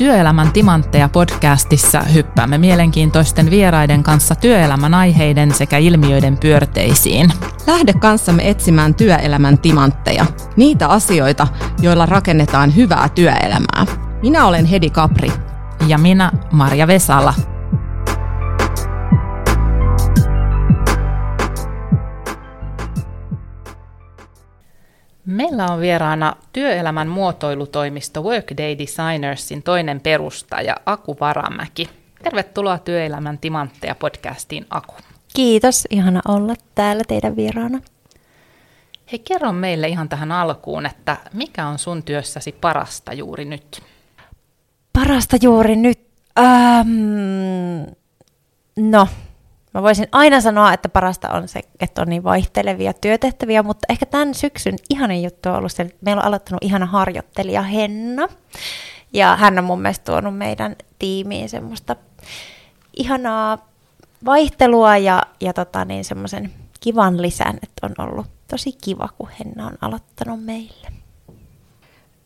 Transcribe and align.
Työelämän 0.00 0.52
timantteja 0.52 1.08
podcastissa 1.08 2.00
hyppäämme 2.00 2.58
mielenkiintoisten 2.58 3.50
vieraiden 3.50 4.02
kanssa 4.02 4.34
työelämän 4.34 4.94
aiheiden 4.94 5.54
sekä 5.54 5.78
ilmiöiden 5.78 6.38
pyörteisiin. 6.38 7.32
Lähde 7.66 7.92
kanssamme 7.92 8.50
etsimään 8.50 8.94
työelämän 8.94 9.58
timantteja, 9.58 10.26
niitä 10.56 10.88
asioita, 10.88 11.48
joilla 11.82 12.06
rakennetaan 12.06 12.76
hyvää 12.76 13.08
työelämää. 13.08 13.86
Minä 14.22 14.46
olen 14.46 14.64
Hedi 14.64 14.90
Kapri. 14.90 15.32
Ja 15.86 15.98
minä 15.98 16.32
Marja 16.52 16.86
Vesala. 16.86 17.34
Meillä 25.30 25.66
on 25.66 25.80
vieraana 25.80 26.36
työelämän 26.52 27.08
muotoilutoimisto 27.08 28.22
Workday 28.22 28.78
Designersin 28.78 29.62
toinen 29.62 30.00
perustaja 30.00 30.76
Aku 30.86 31.16
Varamäki. 31.20 31.90
Tervetuloa 32.22 32.78
Työelämän 32.78 33.38
timantteja 33.38 33.94
podcastiin 33.94 34.66
Aku. 34.70 34.94
Kiitos, 35.34 35.86
ihana 35.90 36.20
olla 36.28 36.54
täällä 36.74 37.02
teidän 37.08 37.36
vieraana. 37.36 37.80
Hei, 39.12 39.18
kerro 39.18 39.52
meille 39.52 39.88
ihan 39.88 40.08
tähän 40.08 40.32
alkuun, 40.32 40.86
että 40.86 41.16
mikä 41.32 41.66
on 41.66 41.78
sun 41.78 42.02
työssäsi 42.02 42.52
parasta 42.52 43.12
juuri 43.12 43.44
nyt? 43.44 43.82
Parasta 44.92 45.36
juuri 45.42 45.76
nyt? 45.76 46.00
Ähm, 46.38 46.88
no, 48.76 49.08
Mä 49.74 49.82
voisin 49.82 50.08
aina 50.12 50.40
sanoa, 50.40 50.72
että 50.72 50.88
parasta 50.88 51.28
on 51.28 51.48
se, 51.48 51.60
että 51.80 52.02
on 52.02 52.08
niin 52.08 52.24
vaihtelevia 52.24 52.92
työtehtäviä, 52.92 53.62
mutta 53.62 53.86
ehkä 53.88 54.06
tämän 54.06 54.34
syksyn 54.34 54.76
ihanin 54.90 55.22
juttu 55.22 55.48
on 55.48 55.54
ollut 55.54 55.72
se, 55.72 55.82
että 55.82 55.96
meillä 56.00 56.20
on 56.20 56.26
aloittanut 56.26 56.64
ihana 56.64 56.86
harjoittelija 56.86 57.62
Henna. 57.62 58.28
Ja 59.12 59.36
hän 59.36 59.58
on 59.58 59.64
mun 59.64 59.82
mielestä 59.82 60.12
tuonut 60.12 60.38
meidän 60.38 60.76
tiimiin 60.98 61.48
semmoista 61.48 61.96
ihanaa 62.96 63.68
vaihtelua 64.24 64.96
ja, 64.96 65.22
ja 65.40 65.52
tota 65.52 65.84
niin, 65.84 66.04
semmoisen 66.04 66.52
kivan 66.80 67.22
lisän, 67.22 67.58
että 67.62 67.86
on 67.86 67.94
ollut 67.98 68.26
tosi 68.48 68.72
kiva, 68.72 69.08
kun 69.18 69.28
Henna 69.38 69.66
on 69.66 69.78
aloittanut 69.80 70.44
meille. 70.44 70.92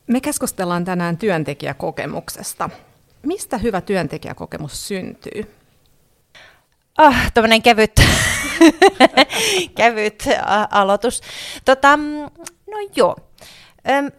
Me 0.06 0.20
keskustellaan 0.20 0.84
tänään 0.84 1.17
työntekijäkokemuksesta. 1.17 2.70
Mistä 3.22 3.59
hyvä 3.59 3.81
työntekijäkokemus 3.81 4.89
syntyy? 4.89 5.55
Ah, 6.98 7.33
tämmöinen 7.34 7.62
kevyt, 7.62 7.92
kevyt 9.77 10.25
a- 10.42 10.69
aloitus. 10.70 11.20
Tota, 11.64 11.97
no 12.67 12.77
joo. 12.97 13.17
Öm, 13.89 14.11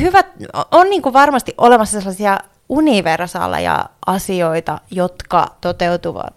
hyvät, 0.00 0.26
on 0.70 0.90
niin 0.90 1.02
kuin 1.02 1.12
varmasti 1.12 1.54
olemassa 1.58 2.00
sellaisia 2.00 2.38
universaaleja 2.68 3.84
asioita, 4.06 4.80
jotka 4.90 5.56
toteutuvat 5.60 6.34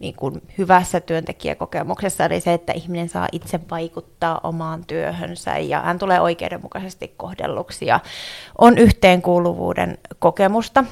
niin 0.00 0.14
kuin 0.14 0.42
hyvässä 0.58 1.00
työntekijäkokemuksessa, 1.00 2.24
eli 2.24 2.40
se, 2.40 2.52
että 2.52 2.72
ihminen 2.72 3.08
saa 3.08 3.28
itse 3.32 3.60
vaikuttaa 3.70 4.40
omaan 4.42 4.84
työhönsä 4.86 5.58
ja 5.58 5.80
hän 5.80 5.98
tulee 5.98 6.20
oikeudenmukaisesti 6.20 7.14
kohdelluksi 7.16 7.86
ja 7.86 8.00
on 8.58 8.78
yhteenkuuluvuuden 8.78 9.98
kokemusta. 10.18 10.84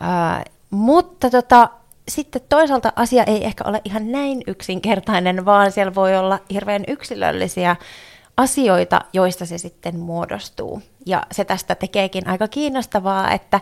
Ää, 0.00 0.44
mutta 0.70 1.30
tota, 1.30 1.68
sitten 2.08 2.42
toisaalta 2.48 2.92
asia 2.96 3.24
ei 3.24 3.44
ehkä 3.44 3.64
ole 3.66 3.80
ihan 3.84 4.12
näin 4.12 4.42
yksinkertainen, 4.46 5.44
vaan 5.44 5.72
siellä 5.72 5.94
voi 5.94 6.16
olla 6.16 6.38
hirveän 6.50 6.84
yksilöllisiä 6.88 7.76
asioita, 8.36 9.00
joista 9.12 9.46
se 9.46 9.58
sitten 9.58 9.98
muodostuu. 9.98 10.82
Ja 11.06 11.22
se 11.32 11.44
tästä 11.44 11.74
tekeekin 11.74 12.28
aika 12.28 12.48
kiinnostavaa, 12.48 13.32
että 13.32 13.60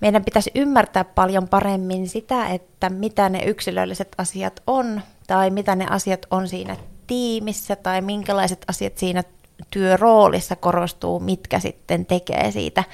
meidän 0.00 0.24
pitäisi 0.24 0.50
ymmärtää 0.54 1.04
paljon 1.04 1.48
paremmin 1.48 2.08
sitä, 2.08 2.46
että 2.46 2.90
mitä 2.90 3.28
ne 3.28 3.42
yksilölliset 3.44 4.08
asiat 4.18 4.62
on, 4.66 5.00
tai 5.26 5.50
mitä 5.50 5.76
ne 5.76 5.86
asiat 5.90 6.26
on 6.30 6.48
siinä 6.48 6.76
tiimissä, 7.06 7.76
tai 7.76 8.00
minkälaiset 8.00 8.64
asiat 8.68 8.98
siinä 8.98 9.22
työroolissa 9.70 10.56
korostuu, 10.56 11.20
mitkä 11.20 11.58
sitten 11.58 12.06
tekee 12.06 12.50
siitä 12.50 12.84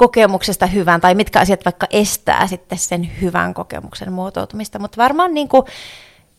kokemuksesta 0.00 0.66
hyvän, 0.66 1.00
tai 1.00 1.14
mitkä 1.14 1.40
asiat 1.40 1.64
vaikka 1.64 1.86
estää 1.90 2.46
sitten 2.46 2.78
sen 2.78 3.10
hyvän 3.20 3.54
kokemuksen 3.54 4.12
muotoutumista. 4.12 4.78
Mutta 4.78 5.02
varmaan 5.02 5.34
niin 5.34 5.48
kuin 5.48 5.62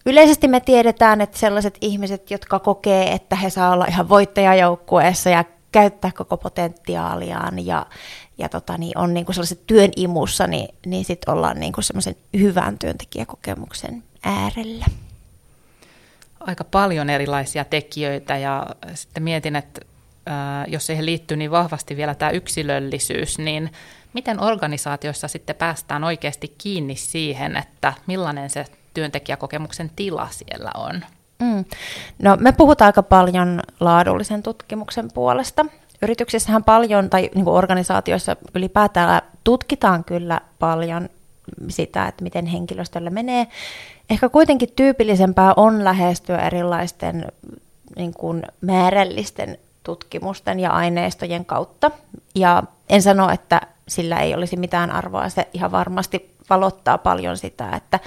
yleisesti 0.05 0.47
me 0.47 0.59
tiedetään, 0.59 1.21
että 1.21 1.39
sellaiset 1.39 1.77
ihmiset, 1.81 2.31
jotka 2.31 2.59
kokee, 2.59 3.11
että 3.11 3.35
he 3.35 3.49
saa 3.49 3.73
olla 3.73 3.85
ihan 3.85 4.09
voittajajoukkueessa 4.09 5.29
ja 5.29 5.43
käyttää 5.71 6.11
koko 6.17 6.37
potentiaaliaan 6.37 7.65
ja, 7.65 7.85
ja 8.37 8.49
tota, 8.49 8.77
niin 8.77 8.97
on 8.97 9.13
niin 9.13 9.25
kuin 9.25 9.35
sellaiset 9.35 9.67
työn 9.67 9.91
imussa, 9.95 10.47
niin, 10.47 10.75
niin 10.85 11.05
sitten 11.05 11.33
ollaan 11.33 11.59
niin 11.59 11.73
kuin 11.73 11.83
semmoisen 11.83 12.15
hyvän 12.33 12.79
työntekijäkokemuksen 12.79 14.03
äärellä. 14.23 14.85
Aika 16.39 16.63
paljon 16.63 17.09
erilaisia 17.09 17.65
tekijöitä 17.65 18.37
ja 18.37 18.65
sitten 18.93 19.23
mietin, 19.23 19.55
että 19.55 19.81
jos 20.67 20.85
siihen 20.85 21.05
liittyy 21.05 21.37
niin 21.37 21.51
vahvasti 21.51 21.97
vielä 21.97 22.15
tämä 22.15 22.31
yksilöllisyys, 22.31 23.39
niin 23.39 23.71
miten 24.13 24.43
organisaatioissa 24.43 25.27
sitten 25.27 25.55
päästään 25.55 26.03
oikeasti 26.03 26.55
kiinni 26.57 26.95
siihen, 26.95 27.57
että 27.57 27.93
millainen 28.07 28.49
se 28.49 28.65
työntekijäkokemuksen 28.93 29.91
tila 29.95 30.27
siellä 30.31 30.71
on? 30.75 31.01
Mm. 31.39 31.65
No, 32.19 32.37
me 32.39 32.51
puhutaan 32.51 32.87
aika 32.87 33.03
paljon 33.03 33.59
laadullisen 33.79 34.43
tutkimuksen 34.43 35.07
puolesta. 35.13 35.65
Yrityksissähän 36.01 36.63
paljon, 36.63 37.09
tai 37.09 37.29
niin 37.35 37.45
kuin 37.45 37.55
organisaatioissa 37.55 38.35
ylipäätään 38.55 39.21
tutkitaan 39.43 40.03
kyllä 40.03 40.41
paljon 40.59 41.09
sitä, 41.69 42.07
että 42.07 42.23
miten 42.23 42.45
henkilöstöllä 42.45 43.09
menee. 43.09 43.47
Ehkä 44.09 44.29
kuitenkin 44.29 44.69
tyypillisempää 44.75 45.53
on 45.57 45.83
lähestyä 45.83 46.37
erilaisten 46.37 47.25
niin 47.95 48.13
kuin 48.13 48.43
määrällisten 48.61 49.57
tutkimusten 49.83 50.59
ja 50.59 50.71
aineistojen 50.71 51.45
kautta. 51.45 51.91
Ja 52.35 52.63
en 52.89 53.01
sano, 53.01 53.29
että 53.29 53.61
sillä 53.87 54.19
ei 54.19 54.33
olisi 54.33 54.57
mitään 54.57 54.91
arvoa. 54.91 55.29
Se 55.29 55.47
ihan 55.53 55.71
varmasti 55.71 56.35
valottaa 56.49 56.97
paljon 56.97 57.37
sitä, 57.37 57.69
että 57.75 57.99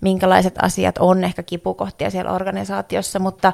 minkälaiset 0.00 0.54
asiat 0.62 0.98
on 0.98 1.24
ehkä 1.24 1.42
kipukohtia 1.42 2.10
siellä 2.10 2.32
organisaatiossa, 2.32 3.18
mutta 3.18 3.52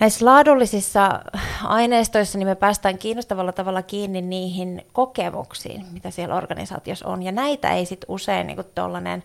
näissä 0.00 0.24
laadullisissa 0.24 1.20
aineistoissa 1.64 2.38
niin 2.38 2.48
me 2.48 2.54
päästään 2.54 2.98
kiinnostavalla 2.98 3.52
tavalla 3.52 3.82
kiinni 3.82 4.22
niihin 4.22 4.86
kokemuksiin, 4.92 5.86
mitä 5.92 6.10
siellä 6.10 6.34
organisaatiossa 6.34 7.08
on. 7.08 7.22
Ja 7.22 7.32
näitä 7.32 7.70
ei 7.70 7.86
sitten 7.86 8.10
usein 8.10 8.46
niin 8.46 8.58
tuollainen 8.74 9.22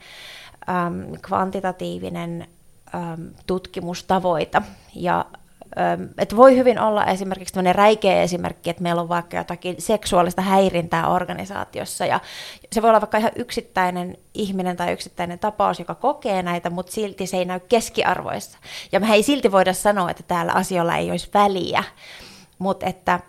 kvantitatiivinen 1.22 2.48
äm, 2.96 3.30
tutkimus 3.48 4.04
tavoita. 4.04 4.62
Ja 4.96 5.26
että 6.18 6.36
voi 6.36 6.58
hyvin 6.58 6.80
olla 6.80 7.06
esimerkiksi 7.06 7.54
tämmöinen 7.54 7.76
räikeä 7.76 8.22
esimerkki, 8.22 8.70
että 8.70 8.84
meillä 8.84 9.02
on 9.02 9.10
vaikka 9.10 9.38
jotakin 9.38 9.76
seksuaalista 9.80 10.42
häirintää 10.42 11.08
organisaatiossa 11.08 12.06
ja 12.06 12.20
se 12.72 12.82
voi 12.82 12.90
olla 12.90 13.02
vaikka 13.02 13.18
ihan 13.18 13.32
yksittäinen 13.36 14.18
ihminen 14.34 14.78
tai 14.78 14.94
yksittäinen 14.94 15.40
tapaus, 15.40 15.80
joka 15.80 15.96
kokee 15.96 16.42
näitä, 16.44 16.70
mutta 16.70 16.92
silti 16.92 17.28
se 17.28 17.38
ei 17.38 17.46
näy 17.46 17.60
keskiarvoissa. 17.60 18.58
Ja 18.92 19.00
me 19.00 19.14
ei 19.14 19.24
silti 19.24 19.52
voida 19.52 19.74
sanoa, 19.74 20.12
että 20.12 20.24
täällä 20.24 20.54
asioilla 20.54 20.96
ei 20.96 21.12
olisi 21.12 21.30
väliä, 21.34 21.84
mutta 22.60 22.86
että 22.86 23.20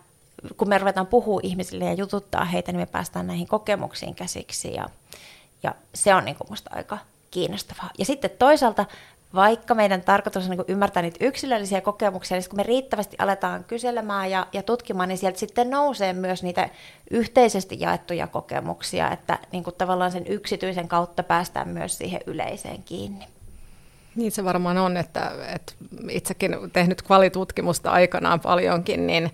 kun 0.56 0.68
me 0.68 0.78
ruvetaan 0.78 1.06
puhua 1.06 1.40
ihmisille 1.42 1.84
ja 1.84 1.92
jututtaa 1.92 2.44
heitä, 2.44 2.72
niin 2.72 2.80
me 2.80 2.86
päästään 2.86 3.26
näihin 3.26 3.48
kokemuksiin 3.48 4.14
käsiksi 4.14 4.74
ja, 4.74 4.88
ja 5.62 5.74
se 5.94 6.14
on 6.14 6.24
niin 6.24 6.36
kuin 6.36 6.48
musta 6.50 6.70
aika 6.74 6.98
kiinnostavaa. 7.30 7.90
Ja 7.98 8.04
sitten 8.04 8.30
toisaalta 8.38 8.86
vaikka 9.34 9.74
meidän 9.74 10.02
tarkoitus 10.02 10.44
on 10.44 10.50
niin 10.50 10.64
ymmärtää 10.68 11.02
niitä 11.02 11.24
yksilöllisiä 11.24 11.80
kokemuksia, 11.80 12.36
niin 12.36 12.48
kun 12.48 12.56
me 12.56 12.62
riittävästi 12.62 13.16
aletaan 13.18 13.64
kyselemään 13.64 14.30
ja, 14.30 14.46
ja 14.52 14.62
tutkimaan, 14.62 15.08
niin 15.08 15.18
sieltä 15.18 15.38
sitten 15.38 15.70
nousee 15.70 16.12
myös 16.12 16.42
niitä 16.42 16.68
yhteisesti 17.10 17.76
jaettuja 17.80 18.26
kokemuksia, 18.26 19.10
että 19.10 19.38
niin 19.52 19.64
kuin 19.64 19.76
tavallaan 19.78 20.12
sen 20.12 20.26
yksityisen 20.26 20.88
kautta 20.88 21.22
päästään 21.22 21.68
myös 21.68 21.98
siihen 21.98 22.20
yleiseen 22.26 22.82
kiinni. 22.82 23.26
Niin 24.16 24.32
se 24.32 24.44
varmaan 24.44 24.78
on, 24.78 24.96
että, 24.96 25.32
että 25.54 25.72
itsekin 26.08 26.56
tehnyt 26.72 27.02
kvalitutkimusta 27.02 27.90
aikanaan 27.90 28.40
paljonkin, 28.40 29.06
niin 29.06 29.30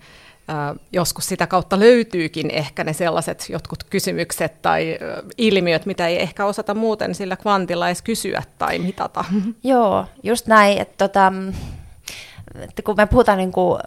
joskus 0.91 1.27
sitä 1.27 1.47
kautta 1.47 1.79
löytyykin 1.79 2.51
ehkä 2.51 2.83
ne 2.83 2.93
sellaiset 2.93 3.45
jotkut 3.49 3.83
kysymykset 3.83 4.61
tai 4.61 4.97
ilmiöt, 5.37 5.85
mitä 5.85 6.07
ei 6.07 6.21
ehkä 6.21 6.45
osata 6.45 6.73
muuten 6.73 7.15
sillä 7.15 7.35
kvantilla 7.35 7.87
edes 7.87 8.01
kysyä 8.01 8.43
tai 8.57 8.79
mitata. 8.79 9.25
Joo, 9.63 10.05
just 10.23 10.47
näin. 10.47 10.77
Että 10.77 11.07
tota, 11.07 11.33
että 12.61 12.81
kun 12.81 12.95
me 12.97 13.05
puhutaan 13.05 13.37
niin 13.37 13.51
kuin 13.51 13.79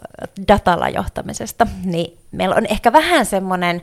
datalla 0.49 0.89
johtamisesta, 0.89 1.67
niin 1.85 2.19
meillä 2.31 2.55
on 2.55 2.67
ehkä 2.67 2.93
vähän 2.93 3.27
semmoinen 3.27 3.83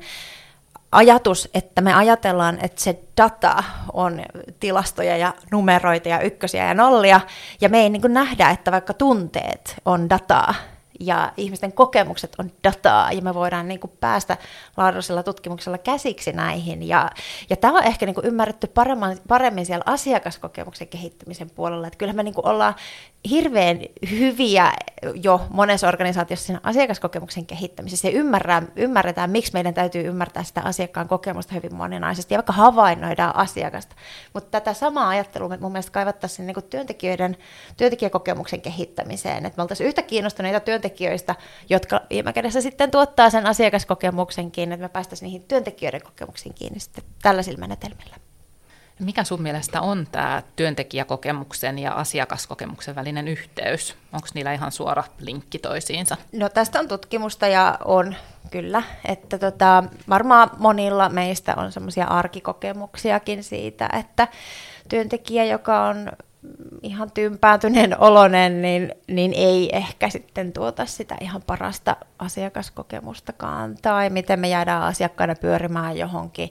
ajatus, 0.91 1.49
että 1.53 1.81
me 1.81 1.93
ajatellaan, 1.93 2.57
että 2.61 2.81
se 2.81 2.99
data 3.17 3.63
on 3.93 4.21
tilastoja 4.59 5.17
ja 5.17 5.33
numeroita 5.51 6.09
ja 6.09 6.19
ykkösiä 6.19 6.65
ja 6.65 6.73
nollia, 6.73 7.21
ja 7.61 7.69
me 7.69 7.79
ei 7.79 7.89
niin 7.89 8.01
kuin 8.01 8.13
nähdä, 8.13 8.49
että 8.49 8.71
vaikka 8.71 8.93
tunteet 8.93 9.75
on 9.85 10.09
dataa, 10.09 10.53
ja 10.99 11.33
ihmisten 11.37 11.73
kokemukset 11.73 12.33
on 12.39 12.51
dataa 12.63 13.11
ja 13.11 13.21
me 13.21 13.33
voidaan 13.33 13.67
niin 13.67 13.79
kuin 13.79 13.91
päästä 13.99 14.37
laadullisella 14.77 15.23
tutkimuksella 15.23 15.77
käsiksi 15.77 16.31
näihin. 16.31 16.87
Ja, 16.87 17.09
ja 17.49 17.55
tämä 17.55 17.77
on 17.77 17.83
ehkä 17.83 18.05
niin 18.05 18.15
kuin 18.15 18.25
ymmärretty 18.25 18.67
paremmin, 18.67 19.17
paremmin 19.27 19.65
siellä 19.65 19.83
asiakaskokemuksen 19.85 20.87
kehittämisen 20.87 21.49
puolella. 21.49 21.87
Että 21.87 21.97
kyllähän 21.97 22.15
me 22.15 22.23
niin 22.23 22.33
kuin 22.33 22.47
ollaan 22.47 22.75
hirveän 23.29 23.79
hyviä 24.11 24.73
jo 25.13 25.41
monessa 25.49 25.87
organisaatiossa 25.87 26.45
siinä 26.45 26.59
asiakaskokemuksen 26.63 27.45
kehittämisessä 27.45 28.07
ja 28.07 28.13
ymmärretään, 28.13 28.71
ymmärretään, 28.75 29.29
miksi 29.29 29.53
meidän 29.53 29.73
täytyy 29.73 30.07
ymmärtää 30.07 30.43
sitä 30.43 30.61
asiakkaan 30.61 31.07
kokemusta 31.07 31.55
hyvin 31.55 31.75
moninaisesti 31.75 32.33
ja 32.33 32.37
vaikka 32.37 32.53
havainnoidaan 32.53 33.35
asiakasta. 33.35 33.95
Mutta 34.33 34.51
tätä 34.51 34.73
samaa 34.73 35.09
ajattelua 35.09 35.49
me 35.49 35.57
mun 35.57 35.71
mielestä 35.71 35.91
kaivattaisiin 35.91 36.47
niin 36.47 36.63
työntekijöiden 36.69 37.37
työntekijäkokemuksen 37.77 38.61
kehittämiseen, 38.61 39.45
että 39.45 39.57
me 39.57 39.61
oltaisiin 39.61 39.87
yhtä 39.87 40.01
kiinnostuneita 40.01 40.59
työntekijöistä, 40.89 41.35
jotka 41.69 42.01
viime 42.09 42.33
kädessä 42.33 42.61
sitten 42.61 42.91
tuottaa 42.91 43.29
sen 43.29 43.45
asiakaskokemuksenkin, 43.45 44.71
että 44.71 44.85
me 44.85 44.89
päästäisiin 44.89 45.27
niihin 45.27 45.43
työntekijöiden 45.43 46.01
kokemuksiin 46.01 46.55
kiinni 46.55 46.79
sitten 46.79 47.03
tällaisilla 47.21 47.59
menetelmillä. 47.59 48.15
Mikä 48.99 49.23
sun 49.23 49.41
mielestä 49.41 49.81
on 49.81 50.07
tämä 50.11 50.43
työntekijäkokemuksen 50.55 51.79
ja 51.79 51.91
asiakaskokemuksen 51.93 52.95
välinen 52.95 53.27
yhteys? 53.27 53.95
Onko 54.13 54.27
niillä 54.33 54.53
ihan 54.53 54.71
suora 54.71 55.03
linkki 55.19 55.59
toisiinsa? 55.59 56.17
No 56.31 56.49
tästä 56.49 56.79
on 56.79 56.87
tutkimusta 56.87 57.47
ja 57.47 57.77
on 57.85 58.15
kyllä, 58.51 58.83
että 59.05 59.37
tota, 59.37 59.83
varmaan 60.09 60.49
monilla 60.57 61.09
meistä 61.09 61.53
on 61.57 61.71
semmoisia 61.71 62.05
arkikokemuksiakin 62.05 63.43
siitä, 63.43 63.89
että 63.99 64.27
työntekijä, 64.89 65.45
joka 65.45 65.85
on 65.85 66.11
ihan 66.83 67.11
tympääntyneen 67.11 67.99
olonen, 67.99 68.61
niin, 68.61 68.91
niin 69.07 69.33
ei 69.35 69.69
ehkä 69.73 70.09
sitten 70.09 70.53
tuota 70.53 70.85
sitä 70.85 71.15
ihan 71.21 71.41
parasta 71.47 71.95
asiakaskokemustakaan. 72.19 73.75
Tai 73.81 74.09
miten 74.09 74.39
me 74.39 74.49
jäädään 74.49 74.81
asiakkaana 74.81 75.35
pyörimään 75.35 75.97
johonkin 75.97 76.49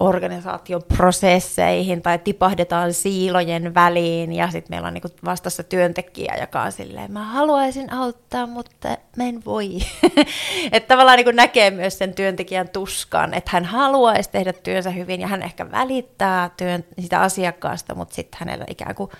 organisaation 0.00 0.82
prosesseihin 0.96 2.02
tai 2.02 2.18
tipahdetaan 2.18 2.92
siilojen 2.92 3.74
väliin 3.74 4.32
ja 4.32 4.50
sitten 4.50 4.72
meillä 4.76 4.88
on 4.88 4.94
niinku 4.94 5.08
vastassa 5.24 5.62
työntekijä, 5.62 6.36
joka 6.40 6.62
on 6.62 6.72
silleen, 6.72 7.12
mä 7.12 7.24
haluaisin 7.24 7.92
auttaa, 7.92 8.46
mutta 8.46 8.88
mä 9.16 9.24
en 9.24 9.44
voi. 9.44 9.78
että 10.72 10.88
tavallaan 10.88 11.16
niinku 11.16 11.30
näkee 11.30 11.70
myös 11.70 11.98
sen 11.98 12.14
työntekijän 12.14 12.68
tuskan, 12.68 13.34
että 13.34 13.50
hän 13.52 13.64
haluaisi 13.64 14.30
tehdä 14.30 14.52
työnsä 14.52 14.90
hyvin 14.90 15.20
ja 15.20 15.26
hän 15.26 15.42
ehkä 15.42 15.70
välittää 15.70 16.50
työn, 16.56 16.84
sitä 16.98 17.20
asiakkaasta, 17.20 17.94
mutta 17.94 18.14
sitten 18.14 18.38
hänellä 18.40 18.64
ikään 18.68 18.94
kuin 18.94 19.10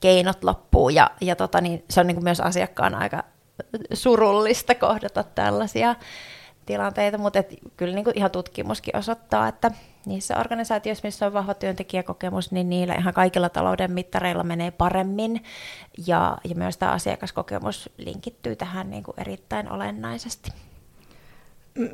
keinot 0.00 0.44
loppuu 0.44 0.88
ja, 0.88 1.10
ja 1.20 1.36
tota, 1.36 1.60
niin 1.60 1.84
se 1.90 2.00
on 2.00 2.06
niinku 2.06 2.22
myös 2.22 2.40
asiakkaan 2.40 2.94
aika 2.94 3.24
surullista 3.92 4.74
kohdata 4.74 5.22
tällaisia 5.22 5.94
tilanteita, 6.66 7.18
mutta 7.18 7.38
et 7.38 7.54
kyllä 7.76 7.94
niin 7.94 8.04
kuin 8.04 8.18
ihan 8.18 8.30
tutkimuskin 8.30 8.96
osoittaa, 8.96 9.48
että 9.48 9.70
niissä 10.06 10.36
organisaatioissa, 10.36 11.06
missä 11.06 11.26
on 11.26 11.32
vahva 11.32 11.54
työntekijäkokemus, 11.54 12.52
niin 12.52 12.70
niillä 12.70 12.94
ihan 12.94 13.14
kaikilla 13.14 13.48
talouden 13.48 13.92
mittareilla 13.92 14.44
menee 14.44 14.70
paremmin. 14.70 15.42
Ja, 16.06 16.38
ja 16.48 16.54
myös 16.54 16.76
tämä 16.76 16.92
asiakaskokemus 16.92 17.90
linkittyy 17.96 18.56
tähän 18.56 18.90
niin 18.90 19.02
kuin 19.02 19.20
erittäin 19.20 19.72
olennaisesti. 19.72 20.52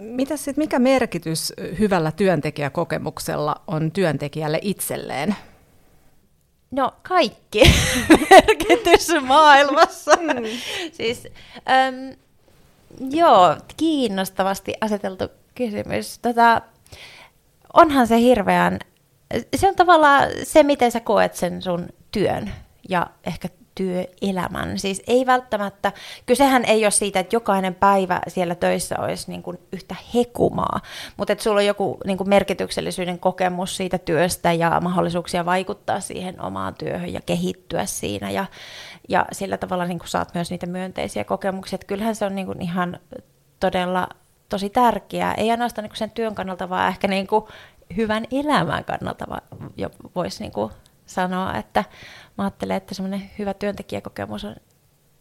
Mitä 0.01 0.37
sit, 0.37 0.57
mikä 0.57 0.79
merkitys 0.79 1.53
hyvällä 1.79 2.13
työntekijäkokemuksella 2.13 3.55
on 3.67 3.93
työntekijälle 3.93 4.59
itselleen? 4.63 5.37
No 6.75 6.95
kaikki 7.03 7.63
merkitys 8.31 9.09
maailmassa. 9.23 10.13
Mm. 10.17 10.45
siis, 10.93 11.29
äm, 11.71 12.17
joo, 13.11 13.57
kiinnostavasti 13.77 14.75
aseteltu 14.81 15.29
kysymys. 15.55 16.19
Tota, 16.19 16.63
onhan 17.73 18.07
se 18.07 18.19
hirveän, 18.21 18.79
se 19.57 19.69
on 19.69 19.77
tavallaan 19.77 20.29
se, 20.43 20.63
miten 20.63 20.93
sä 20.93 21.01
koet 21.01 21.35
sen 21.35 21.63
sun 21.63 21.89
työn 22.11 22.53
ja 22.89 23.07
ehkä 23.27 23.49
työelämän. 23.75 24.79
Siis 24.79 25.03
ei 25.07 25.27
välttämättä, 25.27 25.93
kysehän 26.27 26.65
ei 26.65 26.85
ole 26.85 26.91
siitä, 26.91 27.21
että 27.21 27.37
jokainen 27.37 27.75
päivä 27.75 28.21
siellä 28.29 28.55
töissä 28.55 28.97
olisi 28.99 29.31
niin 29.31 29.43
kuin 29.43 29.59
yhtä 29.73 29.97
hekumaa, 30.15 30.81
mutta 31.17 31.33
että 31.33 31.45
sulla 31.45 31.61
on 31.61 31.67
joku 31.67 31.99
niin 32.07 32.19
kuin 32.19 32.29
merkityksellisyyden 32.29 33.19
kokemus 33.19 33.77
siitä 33.77 33.99
työstä 33.99 34.53
ja 34.53 34.81
mahdollisuuksia 34.81 35.45
vaikuttaa 35.45 36.01
siihen 36.01 36.41
omaan 36.41 36.75
työhön 36.75 37.13
ja 37.13 37.21
kehittyä 37.27 37.87
siinä 37.87 38.31
ja, 38.31 38.47
ja 39.09 39.27
sillä 39.33 39.57
tavalla 39.57 39.85
niin 39.85 39.99
kuin 39.99 40.09
saat 40.09 40.35
myös 40.35 40.51
niitä 40.51 40.67
myönteisiä 40.67 41.25
kokemuksia. 41.25 41.75
Että 41.75 41.87
kyllähän 41.87 42.15
se 42.15 42.25
on 42.25 42.35
niin 42.35 42.47
kuin 42.47 42.63
ihan 42.63 42.99
todella 43.61 44.09
tosi 44.49 44.71
tärkeää, 44.71 45.35
ei 45.35 45.51
ainoastaan 45.51 45.89
niin 45.89 45.97
sen 45.97 46.11
työn 46.11 46.35
kannalta, 46.35 46.69
vaan 46.69 46.89
ehkä 46.89 47.09
niin 47.09 47.27
kuin 47.27 47.45
hyvän 47.97 48.27
elämän 48.33 48.85
kannalta 48.85 49.25
voisi 50.15 50.43
niin 50.43 50.53
kuin 50.53 50.73
sanoa, 51.07 51.55
että 51.55 51.85
mä 52.39 52.45
ajattelen, 52.45 52.77
että 52.77 52.95
semmoinen 52.95 53.31
hyvä 53.39 53.55
työntekijäkokemus 53.55 54.45
on 54.45 54.57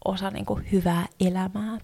osa 0.04 0.30
niin 0.30 0.46
kuin 0.46 0.72
hyvää 0.72 1.06
elämää. 1.20 1.78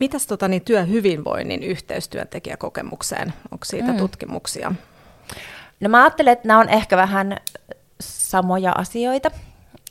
Mitäs 0.00 0.26
tota, 0.26 0.48
niin 0.48 0.64
työhyvinvoinnin 0.64 1.62
yhteys 1.62 2.08
työntekijäkokemukseen? 2.08 3.32
Onko 3.50 3.64
siitä 3.64 3.92
mm. 3.92 3.98
tutkimuksia? 3.98 4.72
No 5.80 5.88
mä 5.88 6.02
ajattelen, 6.02 6.32
että 6.32 6.48
nämä 6.48 6.60
on 6.60 6.68
ehkä 6.68 6.96
vähän 6.96 7.36
samoja 8.00 8.72
asioita. 8.72 9.30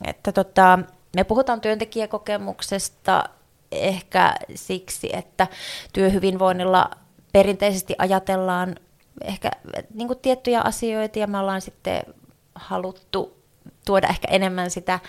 Että 0.04 0.32
tota, 0.32 0.78
me 1.16 1.24
puhutaan 1.24 1.60
työntekijäkokemuksesta 1.60 3.24
ehkä 3.72 4.34
siksi, 4.54 5.16
että 5.16 5.46
työhyvinvoinnilla 5.92 6.90
perinteisesti 7.32 7.94
ajatellaan 7.98 8.76
ehkä 9.24 9.50
niin 9.94 10.08
kuin 10.08 10.18
tiettyjä 10.18 10.60
asioita 10.60 11.18
ja 11.18 11.26
me 11.26 11.38
ollaan 11.38 11.60
sitten 11.60 12.02
haluttu 12.54 13.36
tuoda 13.86 14.08
ehkä 14.08 14.28
enemmän 14.30 14.70
sitä 14.70 15.00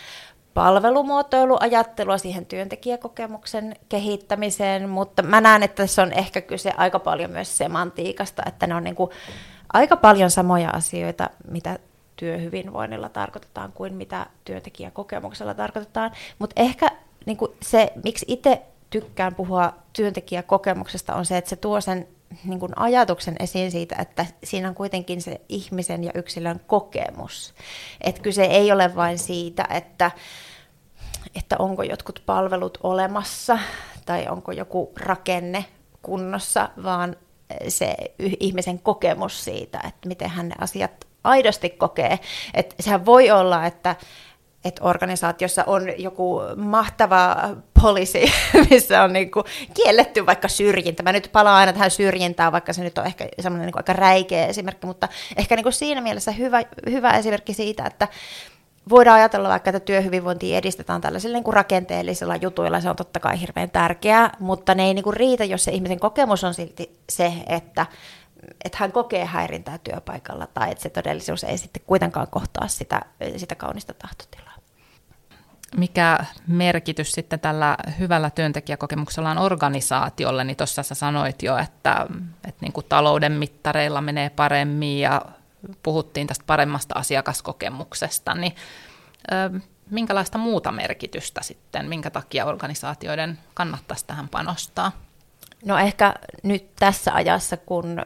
palvelumuotoiluajattelua 0.53 2.17
siihen 2.17 2.45
työntekijäkokemuksen 2.45 3.75
kehittämiseen, 3.89 4.89
mutta 4.89 5.23
mä 5.23 5.41
näen, 5.41 5.63
että 5.63 5.83
tässä 5.83 6.03
on 6.03 6.13
ehkä 6.13 6.41
kyse 6.41 6.71
aika 6.77 6.99
paljon 6.99 7.31
myös 7.31 7.57
semantiikasta, 7.57 8.43
että 8.45 8.67
ne 8.67 8.75
on 8.75 8.83
niin 8.83 8.95
kuin 8.95 9.11
aika 9.73 9.97
paljon 9.97 10.31
samoja 10.31 10.69
asioita, 10.69 11.29
mitä 11.51 11.79
työhyvinvoinnilla 12.15 13.09
tarkoitetaan 13.09 13.71
kuin 13.71 13.93
mitä 13.93 14.25
työntekijäkokemuksella 14.45 15.53
tarkoitetaan, 15.53 16.11
mutta 16.39 16.61
ehkä 16.61 16.87
niin 17.25 17.37
kuin 17.37 17.51
se, 17.61 17.93
miksi 18.03 18.25
itse 18.29 18.61
tykkään 18.89 19.35
puhua 19.35 19.73
työntekijäkokemuksesta, 19.93 21.15
on 21.15 21.25
se, 21.25 21.37
että 21.37 21.49
se 21.49 21.55
tuo 21.55 21.81
sen 21.81 22.07
niin 22.45 22.59
kuin 22.59 22.71
ajatuksen 22.75 23.35
esiin 23.39 23.71
siitä, 23.71 23.95
että 23.99 24.25
siinä 24.43 24.69
on 24.69 24.75
kuitenkin 24.75 25.21
se 25.21 25.41
ihmisen 25.49 26.03
ja 26.03 26.11
yksilön 26.15 26.59
kokemus. 26.67 27.53
Että 28.01 28.21
kyse 28.21 28.43
ei 28.43 28.71
ole 28.71 28.95
vain 28.95 29.17
siitä, 29.17 29.67
että, 29.69 30.11
että 31.35 31.55
onko 31.59 31.83
jotkut 31.83 32.23
palvelut 32.25 32.77
olemassa 32.83 33.59
tai 34.05 34.27
onko 34.27 34.51
joku 34.51 34.91
rakenne 34.99 35.65
kunnossa, 36.01 36.69
vaan 36.83 37.15
se 37.67 37.95
ihmisen 38.39 38.79
kokemus 38.79 39.43
siitä, 39.43 39.81
että 39.87 40.07
miten 40.07 40.29
hän 40.29 40.49
ne 40.49 40.55
asiat 40.59 41.07
aidosti 41.23 41.69
kokee. 41.69 42.19
Että 42.53 42.75
sehän 42.79 43.05
voi 43.05 43.31
olla, 43.31 43.65
että 43.65 43.95
että 44.65 44.83
organisaatiossa 44.83 45.63
on 45.67 45.99
joku 45.99 46.41
mahtava 46.55 47.35
policy, 47.81 48.19
missä 48.69 49.03
on 49.03 49.13
niin 49.13 49.31
kuin 49.31 49.45
kielletty 49.73 50.25
vaikka 50.25 50.47
syrjintä. 50.47 51.03
Mä 51.03 51.11
nyt 51.11 51.29
palaan 51.31 51.55
aina 51.55 51.73
tähän 51.73 51.91
syrjintään, 51.91 52.51
vaikka 52.51 52.73
se 52.73 52.83
nyt 52.83 52.97
on 52.97 53.05
ehkä 53.05 53.27
semmoinen 53.39 53.65
niin 53.65 53.77
aika 53.77 53.93
räikeä 53.93 54.45
esimerkki, 54.45 54.87
mutta 54.87 55.07
ehkä 55.37 55.55
niin 55.55 55.63
kuin 55.63 55.73
siinä 55.73 56.01
mielessä 56.01 56.31
hyvä, 56.31 56.61
hyvä 56.89 57.11
esimerkki 57.11 57.53
siitä, 57.53 57.85
että 57.85 58.07
voidaan 58.89 59.17
ajatella 59.17 59.49
vaikka, 59.49 59.69
että 59.69 59.79
työhyvinvointia 59.79 60.57
edistetään 60.57 61.01
tällaisilla 61.01 61.33
niin 61.33 61.43
kuin 61.43 61.53
rakenteellisilla 61.53 62.35
jutuilla, 62.35 62.81
se 62.81 62.89
on 62.89 62.95
totta 62.95 63.19
kai 63.19 63.41
hirveän 63.41 63.69
tärkeää, 63.69 64.31
mutta 64.39 64.75
ne 64.75 64.85
ei 64.85 64.93
niin 64.93 65.03
kuin 65.03 65.17
riitä, 65.17 65.43
jos 65.43 65.63
se 65.63 65.71
ihmisen 65.71 65.99
kokemus 65.99 66.43
on 66.43 66.53
silti 66.53 66.99
se, 67.09 67.33
että 67.47 67.85
että 68.65 68.77
hän 68.81 68.91
kokee 68.91 69.25
häirintää 69.25 69.77
työpaikalla 69.77 70.47
tai 70.47 70.71
että 70.71 70.81
se 70.81 70.89
todellisuus 70.89 71.43
ei 71.43 71.57
sitten 71.57 71.83
kuitenkaan 71.87 72.27
kohtaa 72.27 72.67
sitä, 72.67 73.01
sitä 73.37 73.55
kaunista 73.55 73.93
tahtotilaa 73.93 74.54
mikä 75.77 76.19
merkitys 76.47 77.11
sitten 77.11 77.39
tällä 77.39 77.77
hyvällä 77.99 78.29
työntekijäkokemuksella 78.29 79.31
on 79.31 79.37
organisaatiolle, 79.37 80.43
niin 80.43 80.57
tuossa 80.57 80.83
sä 80.83 80.95
sanoit 80.95 81.43
jo, 81.43 81.57
että, 81.57 82.07
että 82.47 82.61
niin 82.61 82.73
kuin 82.73 82.85
talouden 82.89 83.31
mittareilla 83.31 84.01
menee 84.01 84.29
paremmin 84.29 84.99
ja 84.99 85.21
puhuttiin 85.83 86.27
tästä 86.27 86.43
paremmasta 86.47 86.99
asiakaskokemuksesta, 86.99 88.33
niin 88.33 88.55
ö, 89.31 89.59
minkälaista 89.89 90.37
muuta 90.37 90.71
merkitystä 90.71 91.43
sitten, 91.43 91.89
minkä 91.89 92.09
takia 92.09 92.45
organisaatioiden 92.45 93.39
kannattaisi 93.53 94.05
tähän 94.07 94.29
panostaa? 94.29 94.91
No 95.65 95.77
ehkä 95.77 96.13
nyt 96.43 96.75
tässä 96.75 97.13
ajassa, 97.13 97.57
kun 97.57 98.05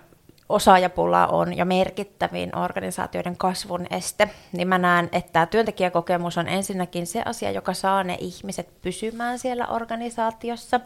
osaajapula 0.50 1.28
on 1.28 1.58
jo 1.58 1.66
merkittävin 1.66 2.58
organisaatioiden 2.58 3.38
kasvun 3.38 3.88
este, 3.92 4.30
niin 4.52 4.68
mä 4.68 4.78
näen, 4.78 5.10
että 5.12 5.46
työntekijäkokemus 5.46 6.38
on 6.38 6.48
ensinnäkin 6.48 7.08
se 7.08 7.22
asia, 7.26 7.52
joka 7.52 7.74
saa 7.74 8.04
ne 8.04 8.18
ihmiset 8.20 8.82
pysymään 8.82 9.40
siellä 9.40 9.68
organisaatiossa, 9.68 10.80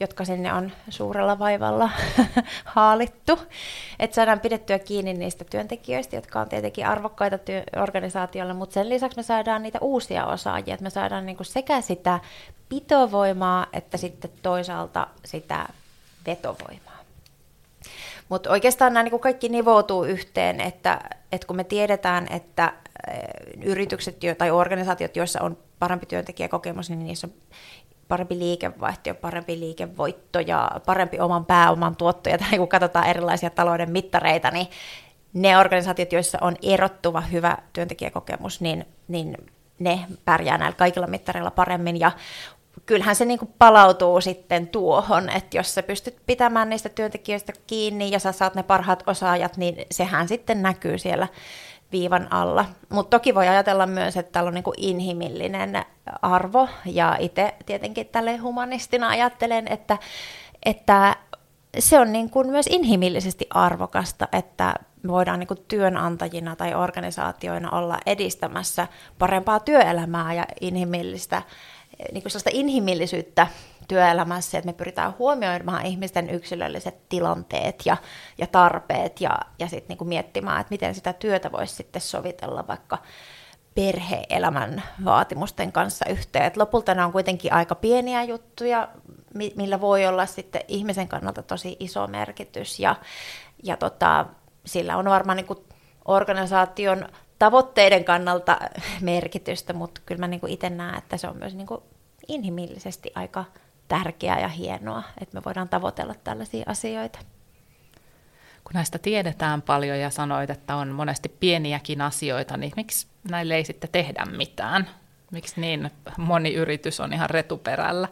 jotka 0.00 0.24
sinne 0.24 0.52
on 0.52 0.72
suurella 0.88 1.38
vaivalla 1.38 1.90
haalittu. 2.64 3.38
Että 3.98 4.14
saadaan 4.14 4.40
pidettyä 4.40 4.78
kiinni 4.78 5.14
niistä 5.14 5.44
työntekijöistä, 5.44 6.16
jotka 6.16 6.40
on 6.40 6.48
tietenkin 6.48 6.86
arvokkaita 6.86 7.38
työ- 7.38 7.82
organisaatiolle, 7.82 8.52
mutta 8.52 8.74
sen 8.74 8.88
lisäksi 8.88 9.16
me 9.16 9.22
saadaan 9.22 9.62
niitä 9.62 9.78
uusia 9.80 10.26
osaajia, 10.26 10.74
että 10.74 10.84
me 10.84 10.90
saadaan 10.90 11.26
niinku 11.26 11.44
sekä 11.44 11.80
sitä 11.80 12.20
pitovoimaa 12.68 13.66
että 13.72 13.96
sitten 13.96 14.30
toisaalta 14.42 15.06
sitä 15.24 15.68
vetovoimaa. 16.26 16.96
Mutta 18.28 18.50
oikeastaan 18.50 18.94
nämä 18.94 19.04
niin 19.04 19.20
kaikki 19.20 19.48
nivoutuu 19.48 20.04
yhteen, 20.04 20.60
että, 20.60 21.00
että 21.32 21.46
kun 21.46 21.56
me 21.56 21.64
tiedetään, 21.64 22.26
että 22.30 22.72
eh, 23.10 23.18
yritykset 23.64 24.16
tai 24.38 24.50
organisaatiot, 24.50 25.16
joissa 25.16 25.42
on 25.42 25.58
parempi 25.78 26.06
työntekijäkokemus, 26.06 26.90
niin 26.90 27.04
niissä 27.04 27.26
on 27.26 27.32
parempi 28.08 28.38
liikevaihto 28.38 29.08
ja 29.08 29.14
parempi 29.14 29.60
liikevoitto 29.60 30.40
ja 30.40 30.70
parempi 30.86 31.20
oman 31.20 31.44
pääoman 31.44 31.96
tuotto. 31.96 32.30
Ja 32.30 32.38
kun 32.56 32.68
katsotaan 32.68 33.06
erilaisia 33.06 33.50
talouden 33.50 33.90
mittareita, 33.90 34.50
niin 34.50 34.66
ne 35.32 35.58
organisaatiot, 35.58 36.12
joissa 36.12 36.38
on 36.40 36.56
erottuva 36.62 37.20
hyvä 37.20 37.58
työntekijäkokemus, 37.72 38.60
niin, 38.60 38.86
niin 39.08 39.36
ne 39.78 40.06
pärjää 40.24 40.58
näillä 40.58 40.76
kaikilla 40.76 41.06
mittareilla 41.06 41.50
paremmin. 41.50 42.00
Ja 42.00 42.12
kyllähän 42.86 43.16
se 43.16 43.24
niin 43.24 43.38
kuin 43.38 43.54
palautuu 43.58 44.20
sitten 44.20 44.68
tuohon, 44.68 45.28
että 45.28 45.56
jos 45.56 45.74
sä 45.74 45.82
pystyt 45.82 46.16
pitämään 46.26 46.68
niistä 46.68 46.88
työntekijöistä 46.88 47.52
kiinni 47.66 48.10
ja 48.10 48.18
sä 48.18 48.32
saat 48.32 48.54
ne 48.54 48.62
parhaat 48.62 49.02
osaajat, 49.06 49.56
niin 49.56 49.76
sehän 49.90 50.28
sitten 50.28 50.62
näkyy 50.62 50.98
siellä 50.98 51.28
viivan 51.92 52.32
alla. 52.32 52.64
Mutta 52.88 53.18
toki 53.18 53.34
voi 53.34 53.48
ajatella 53.48 53.86
myös, 53.86 54.16
että 54.16 54.32
täällä 54.32 54.48
on 54.48 54.54
niin 54.54 54.64
inhimillinen 54.76 55.84
arvo, 56.22 56.68
ja 56.86 57.16
itse 57.20 57.54
tietenkin 57.66 58.06
tälle 58.06 58.36
humanistina 58.36 59.08
ajattelen, 59.08 59.68
että, 59.68 59.98
että 60.64 61.16
se 61.78 61.98
on 61.98 62.12
niin 62.12 62.30
kuin 62.30 62.50
myös 62.50 62.66
inhimillisesti 62.70 63.46
arvokasta, 63.50 64.28
että 64.32 64.74
me 65.02 65.12
voidaan 65.12 65.38
niin 65.38 65.48
kuin 65.48 65.64
työnantajina 65.68 66.56
tai 66.56 66.74
organisaatioina 66.74 67.70
olla 67.70 67.98
edistämässä 68.06 68.86
parempaa 69.18 69.60
työelämää 69.60 70.34
ja 70.34 70.46
inhimillistä 70.60 71.42
niin 72.12 72.22
kuin 72.22 72.32
sellaista 72.32 72.50
inhimillisyyttä 72.52 73.46
työelämässä, 73.88 74.58
että 74.58 74.66
me 74.66 74.72
pyritään 74.72 75.14
huomioimaan 75.18 75.86
ihmisten 75.86 76.30
yksilölliset 76.30 77.08
tilanteet 77.08 77.82
ja, 77.84 77.96
ja 78.38 78.46
tarpeet 78.46 79.20
ja, 79.20 79.38
ja 79.58 79.68
sitten 79.68 79.96
niin 79.98 80.08
miettimään, 80.08 80.60
että 80.60 80.70
miten 80.70 80.94
sitä 80.94 81.12
työtä 81.12 81.52
voisi 81.52 81.74
sitten 81.74 82.02
sovitella 82.02 82.66
vaikka 82.66 82.98
perhe-elämän 83.74 84.82
vaatimusten 85.04 85.72
kanssa 85.72 86.08
yhteen. 86.08 86.44
Et 86.44 86.56
lopulta 86.56 86.94
ne 86.94 87.04
on 87.04 87.12
kuitenkin 87.12 87.52
aika 87.52 87.74
pieniä 87.74 88.22
juttuja, 88.22 88.88
millä 89.56 89.80
voi 89.80 90.06
olla 90.06 90.26
sitten 90.26 90.62
ihmisen 90.68 91.08
kannalta 91.08 91.42
tosi 91.42 91.76
iso 91.80 92.06
merkitys 92.06 92.80
ja, 92.80 92.96
ja 93.62 93.76
tota, 93.76 94.26
sillä 94.66 94.96
on 94.96 95.04
varmaan 95.04 95.36
niin 95.36 95.46
kuin 95.46 95.58
organisaation 96.04 97.08
tavoitteiden 97.38 98.04
kannalta 98.04 98.58
merkitystä, 99.00 99.72
mutta 99.72 100.00
kyllä 100.06 100.20
mä 100.20 100.28
niin 100.28 100.48
itse 100.48 100.70
näen, 100.70 100.98
että 100.98 101.16
se 101.16 101.28
on 101.28 101.36
myös 101.36 101.54
niin 101.54 101.66
kuin 101.66 101.80
inhimillisesti 102.28 103.12
aika 103.14 103.44
tärkeää 103.88 104.40
ja 104.40 104.48
hienoa, 104.48 105.02
että 105.20 105.34
me 105.38 105.44
voidaan 105.44 105.68
tavoitella 105.68 106.14
tällaisia 106.24 106.64
asioita. 106.66 107.18
Kun 108.64 108.74
näistä 108.74 108.98
tiedetään 108.98 109.62
paljon 109.62 109.98
ja 109.98 110.10
sanoit, 110.10 110.50
että 110.50 110.76
on 110.76 110.88
monesti 110.88 111.28
pieniäkin 111.28 112.00
asioita, 112.00 112.56
niin 112.56 112.72
miksi 112.76 113.06
näille 113.30 113.54
ei 113.54 113.64
sitten 113.64 113.90
tehdä 113.92 114.24
mitään? 114.36 114.90
Miksi 115.30 115.60
niin 115.60 115.90
moni 116.16 116.54
yritys 116.54 117.00
on 117.00 117.12
ihan 117.12 117.30
retuperällä? 117.30 118.08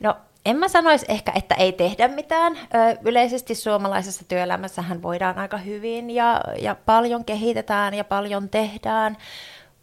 No 0.00 0.16
en 0.44 0.56
mä 0.56 0.68
sanoisi 0.68 1.06
ehkä, 1.08 1.32
että 1.34 1.54
ei 1.54 1.72
tehdä 1.72 2.08
mitään. 2.08 2.58
Yleisesti 3.04 3.54
suomalaisessa 3.54 4.24
työelämässähän 4.28 5.02
voidaan 5.02 5.38
aika 5.38 5.56
hyvin 5.56 6.10
ja, 6.10 6.40
ja 6.60 6.76
paljon 6.86 7.24
kehitetään 7.24 7.94
ja 7.94 8.04
paljon 8.04 8.48
tehdään. 8.48 9.16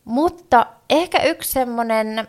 Mutta 0.06 0.66
ehkä 0.90 1.24
yksi 1.24 1.52
semmoinen 1.52 2.28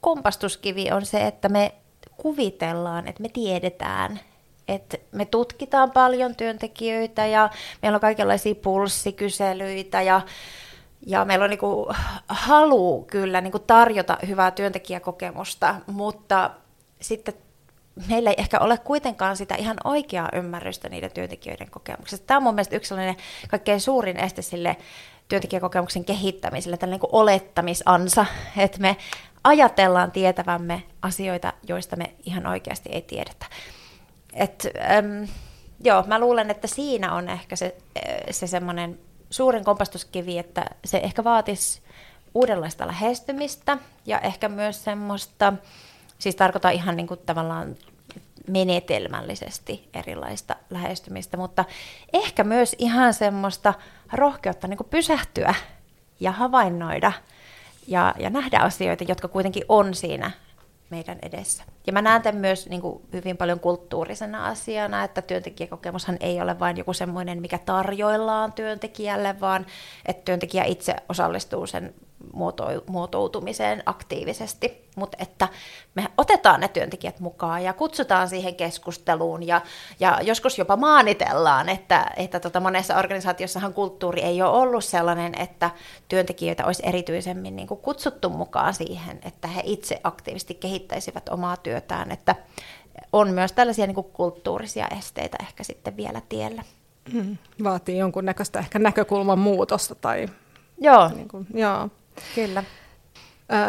kompastuskivi 0.00 0.90
on 0.92 1.06
se, 1.06 1.26
että 1.26 1.48
me 1.48 1.74
kuvitellaan, 2.16 3.08
että 3.08 3.22
me 3.22 3.28
tiedetään, 3.28 4.20
että 4.68 4.98
me 5.12 5.24
tutkitaan 5.24 5.90
paljon 5.90 6.36
työntekijöitä 6.36 7.26
ja 7.26 7.50
meillä 7.82 7.96
on 7.96 8.00
kaikenlaisia 8.00 8.54
pulssikyselyitä 8.54 10.02
ja, 10.02 10.20
ja 11.06 11.24
meillä 11.24 11.44
on 11.44 11.50
niin 11.50 11.60
halu 12.28 13.02
kyllä 13.02 13.40
niin 13.40 13.52
tarjota 13.66 14.18
hyvää 14.28 14.50
työntekijäkokemusta, 14.50 15.74
mutta 15.86 16.50
sitten 17.00 17.34
meillä 18.08 18.30
ei 18.30 18.36
ehkä 18.38 18.58
ole 18.58 18.78
kuitenkaan 18.78 19.36
sitä 19.36 19.54
ihan 19.54 19.76
oikeaa 19.84 20.28
ymmärrystä 20.32 20.88
niiden 20.88 21.12
työntekijöiden 21.12 21.70
kokemuksesta. 21.70 22.26
Tämä 22.26 22.36
on 22.36 22.42
mun 22.42 22.54
mielestä 22.54 22.76
yksi 22.76 22.88
sellainen 22.88 23.16
kaikkein 23.48 23.80
suurin 23.80 24.16
este 24.16 24.42
sille 24.42 24.76
työntekijäkokemuksen 25.28 26.04
kehittämiselle, 26.04 26.76
tällainen 26.76 27.00
niin 27.00 27.10
olettamisansa, 27.12 28.26
että 28.56 28.78
me 28.78 28.96
ajatellaan 29.44 30.12
tietävämme 30.12 30.82
asioita, 31.02 31.52
joista 31.68 31.96
me 31.96 32.14
ihan 32.24 32.46
oikeasti 32.46 32.88
ei 32.92 33.02
tiedetä. 33.02 33.46
Et, 34.34 34.66
äm, 34.98 35.28
joo, 35.84 36.04
mä 36.06 36.18
luulen, 36.18 36.50
että 36.50 36.66
siinä 36.66 37.14
on 37.14 37.28
ehkä 37.28 37.56
se, 37.56 37.76
se 38.30 38.46
semmoinen 38.46 38.98
suurin 39.30 39.64
kompastuskivi, 39.64 40.38
että 40.38 40.64
se 40.84 40.98
ehkä 40.98 41.24
vaatisi 41.24 41.82
uudenlaista 42.34 42.86
lähestymistä 42.86 43.78
ja 44.06 44.18
ehkä 44.18 44.48
myös 44.48 44.84
semmoista, 44.84 45.52
siis 46.20 46.36
tarkoitan 46.36 46.72
ihan 46.72 46.96
niin 46.96 47.06
kuin 47.06 47.20
tavallaan 47.26 47.76
menetelmällisesti 48.48 49.88
erilaista 49.94 50.56
lähestymistä, 50.70 51.36
mutta 51.36 51.64
ehkä 52.12 52.44
myös 52.44 52.76
ihan 52.78 53.14
semmoista 53.14 53.74
rohkeutta 54.12 54.68
niin 54.68 54.76
kuin 54.76 54.88
pysähtyä 54.90 55.54
ja 56.20 56.32
havainnoida 56.32 57.12
ja, 57.86 58.14
ja 58.18 58.30
nähdä 58.30 58.58
asioita, 58.58 59.04
jotka 59.08 59.28
kuitenkin 59.28 59.64
on 59.68 59.94
siinä 59.94 60.30
meidän 60.90 61.18
edessä. 61.22 61.64
Ja 61.86 61.92
mä 61.92 62.02
näen 62.02 62.22
tämän 62.22 62.40
myös 62.40 62.68
niin 62.68 62.80
kuin 62.80 63.02
hyvin 63.12 63.36
paljon 63.36 63.60
kulttuurisena 63.60 64.46
asiana, 64.46 65.04
että 65.04 65.22
työntekijäkokemushan 65.22 66.16
ei 66.20 66.40
ole 66.40 66.58
vain 66.58 66.76
joku 66.76 66.92
semmoinen, 66.92 67.40
mikä 67.40 67.58
tarjoillaan 67.58 68.52
työntekijälle, 68.52 69.40
vaan 69.40 69.66
että 70.06 70.22
työntekijä 70.24 70.64
itse 70.64 70.96
osallistuu 71.08 71.66
sen 71.66 71.94
muotoutumiseen 72.86 73.82
aktiivisesti, 73.86 74.88
mutta 74.96 75.16
että 75.20 75.48
me 75.94 76.06
otetaan 76.18 76.60
ne 76.60 76.68
työntekijät 76.68 77.20
mukaan 77.20 77.64
ja 77.64 77.72
kutsutaan 77.72 78.28
siihen 78.28 78.54
keskusteluun 78.54 79.46
ja, 79.46 79.60
ja 80.00 80.18
joskus 80.22 80.58
jopa 80.58 80.76
maanitellaan, 80.76 81.68
että, 81.68 82.10
että 82.16 82.40
tota 82.40 82.60
monessa 82.60 82.96
organisaatiossahan 82.96 83.74
kulttuuri 83.74 84.22
ei 84.22 84.42
ole 84.42 84.50
ollut 84.50 84.84
sellainen, 84.84 85.38
että 85.38 85.70
työntekijöitä 86.08 86.66
olisi 86.66 86.82
erityisemmin 86.86 87.56
niin 87.56 87.68
kuin 87.68 87.80
kutsuttu 87.80 88.30
mukaan 88.30 88.74
siihen, 88.74 89.20
että 89.24 89.48
he 89.48 89.62
itse 89.64 90.00
aktiivisesti 90.04 90.54
kehittäisivät 90.54 91.28
omaa 91.28 91.56
työtään, 91.56 92.10
että 92.10 92.34
on 93.12 93.30
myös 93.30 93.52
tällaisia 93.52 93.86
niin 93.86 93.94
kuin 93.94 94.06
kulttuurisia 94.12 94.88
esteitä 94.98 95.36
ehkä 95.40 95.64
sitten 95.64 95.96
vielä 95.96 96.22
tiellä. 96.28 96.62
Mm, 97.12 97.36
vaatii 97.64 97.98
jonkunnäköistä 97.98 98.58
ehkä 98.58 98.78
näkökulman 98.78 99.38
muutosta 99.38 99.94
tai... 99.94 100.28
Joo. 100.78 101.08
Niin 101.08 101.28
kuin, 101.28 101.46
joo. 101.54 101.88
Kyllä. 102.34 102.64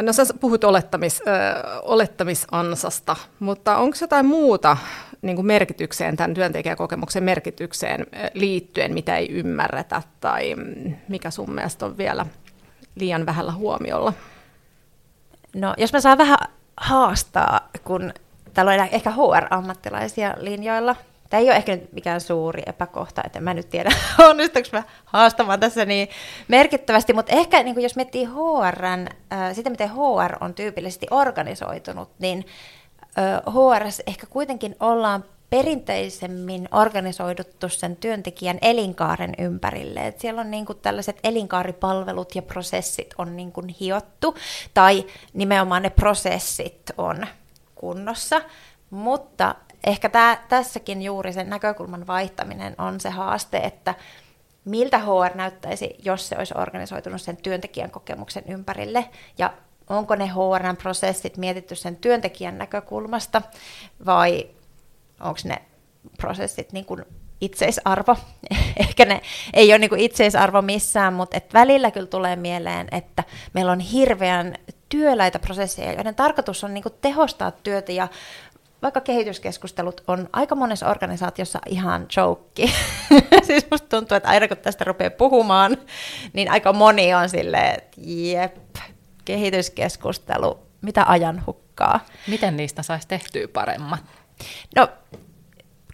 No 0.01 0.13
sä 0.13 0.25
puhut 0.39 0.63
olettamis, 0.63 1.21
äh, 1.27 1.79
olettamisansasta, 1.81 3.15
mutta 3.39 3.77
onko 3.77 3.97
jotain 4.01 4.25
muuta 4.25 4.77
niin 5.21 5.35
kuin 5.35 5.45
merkitykseen, 5.45 6.17
tämän 6.17 6.33
työntekijäkokemuksen 6.33 7.23
merkitykseen 7.23 8.07
liittyen, 8.33 8.93
mitä 8.93 9.17
ei 9.17 9.31
ymmärretä 9.31 10.01
tai 10.19 10.55
mikä 11.07 11.31
sun 11.31 11.51
mielestä 11.51 11.85
on 11.85 11.97
vielä 11.97 12.25
liian 12.95 13.25
vähällä 13.25 13.51
huomiolla? 13.51 14.13
No 15.55 15.73
jos 15.77 15.93
mä 15.93 16.01
saan 16.01 16.17
vähän 16.17 16.37
haastaa, 16.77 17.69
kun 17.83 18.13
täällä 18.53 18.71
on 18.71 18.89
ehkä 18.91 19.11
HR-ammattilaisia 19.11 20.33
linjoilla, 20.37 20.95
Tämä 21.31 21.41
ei 21.41 21.49
ole 21.49 21.55
ehkä 21.55 21.75
nyt 21.75 21.93
mikään 21.93 22.21
suuri 22.21 22.63
epäkohta, 22.65 23.21
että 23.25 23.41
mä 23.41 23.53
nyt 23.53 23.69
tiedä, 23.69 23.91
onnistuinko 24.29 24.69
mä 24.71 24.83
haastamaan 25.05 25.59
tässä 25.59 25.85
niin 25.85 26.07
merkittävästi, 26.47 27.13
mutta 27.13 27.35
ehkä 27.35 27.63
niin 27.63 27.81
jos 27.81 27.95
miettii 27.95 28.25
HR, 28.25 28.85
äh, 28.85 29.55
sitä 29.55 29.69
miten 29.69 29.89
HR 29.89 30.35
on 30.41 30.53
tyypillisesti 30.53 31.07
organisoitunut, 31.11 32.09
niin 32.19 32.45
äh, 33.17 34.03
ehkä 34.07 34.27
kuitenkin 34.27 34.75
ollaan 34.79 35.23
perinteisemmin 35.49 36.69
organisoiduttu 36.71 37.69
sen 37.69 37.95
työntekijän 37.95 38.57
elinkaaren 38.61 39.33
ympärille. 39.37 40.07
Et 40.07 40.19
siellä 40.19 40.41
on 40.41 40.51
niin 40.51 40.65
kuin 40.65 40.79
tällaiset 40.81 41.19
elinkaaripalvelut 41.23 42.35
ja 42.35 42.41
prosessit 42.41 43.13
on 43.17 43.35
niin 43.35 43.51
kuin 43.51 43.67
hiottu, 43.67 44.35
tai 44.73 45.05
nimenomaan 45.33 45.81
ne 45.81 45.89
prosessit 45.89 46.91
on 46.97 47.27
kunnossa, 47.75 48.41
mutta 48.89 49.55
ehkä 49.87 50.09
tää, 50.09 50.43
tässäkin 50.49 51.01
juuri 51.01 51.33
sen 51.33 51.49
näkökulman 51.49 52.07
vaihtaminen 52.07 52.75
on 52.77 52.99
se 52.99 53.09
haaste, 53.09 53.57
että 53.57 53.95
miltä 54.65 54.99
HR 54.99 55.35
näyttäisi, 55.35 55.95
jos 56.03 56.27
se 56.27 56.35
olisi 56.37 56.53
organisoitunut 56.57 57.21
sen 57.21 57.37
työntekijän 57.37 57.91
kokemuksen 57.91 58.43
ympärille, 58.47 59.09
ja 59.37 59.53
onko 59.89 60.15
ne 60.15 60.25
HR-prosessit 60.25 61.37
mietitty 61.37 61.75
sen 61.75 61.95
työntekijän 61.95 62.57
näkökulmasta, 62.57 63.41
vai 64.05 64.47
onko 65.19 65.39
ne 65.45 65.61
prosessit 66.17 66.73
niin 66.73 66.85
kuin 66.85 67.05
itseisarvo. 67.41 68.15
Ehkä 68.77 69.05
ne 69.05 69.21
ei 69.53 69.71
ole 69.71 69.79
niin 69.79 69.97
itseisarvo 69.97 70.61
missään, 70.61 71.13
mutta 71.13 71.37
et 71.37 71.53
välillä 71.53 71.91
kyllä 71.91 72.07
tulee 72.07 72.35
mieleen, 72.35 72.87
että 72.91 73.23
meillä 73.53 73.71
on 73.71 73.79
hirveän 73.79 74.55
työläitä 74.89 75.39
prosesseja, 75.39 75.93
joiden 75.93 76.15
tarkoitus 76.15 76.63
on 76.63 76.73
niin 76.73 76.83
tehostaa 77.01 77.51
työtä 77.51 77.91
ja 77.91 78.07
vaikka 78.81 79.01
kehityskeskustelut 79.01 80.03
on 80.07 80.29
aika 80.33 80.55
monessa 80.55 80.89
organisaatiossa 80.89 81.59
ihan 81.65 82.07
joke. 82.17 82.69
siis 83.47 83.67
musta 83.71 83.87
tuntuu, 83.97 84.17
että 84.17 84.29
aina 84.29 84.47
kun 84.47 84.57
tästä 84.57 84.83
rupeaa 84.83 85.09
puhumaan, 85.09 85.77
niin 86.33 86.51
aika 86.51 86.73
moni 86.73 87.13
on 87.13 87.29
silleen, 87.29 87.73
että 87.77 88.01
jep, 88.01 88.55
kehityskeskustelu, 89.25 90.59
mitä 90.81 91.05
ajan 91.07 91.43
hukkaa. 91.47 92.05
Miten 92.27 92.57
niistä 92.57 92.83
saisi 92.83 93.07
tehtyä 93.07 93.47
paremmat? 93.47 94.03
No, 94.75 94.87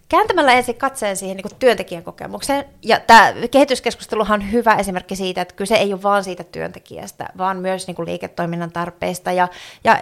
kääntämällä 0.08 0.52
ensin 0.52 0.74
katseen 0.78 1.16
siihen 1.16 1.36
niin 1.36 1.56
työntekijän 1.58 2.04
kokemukseen, 2.04 2.64
ja 2.82 3.00
tämä 3.00 3.32
kehityskeskusteluhan 3.50 4.40
on 4.40 4.52
hyvä 4.52 4.74
esimerkki 4.74 5.16
siitä, 5.16 5.42
että 5.42 5.54
kyse 5.54 5.74
ei 5.74 5.92
ole 5.92 6.02
vain 6.02 6.24
siitä 6.24 6.44
työntekijästä, 6.44 7.28
vaan 7.38 7.56
myös 7.56 7.86
niin 7.86 7.96
liiketoiminnan 8.06 8.72
tarpeista, 8.72 9.32
ja, 9.32 9.48
ja 9.84 10.00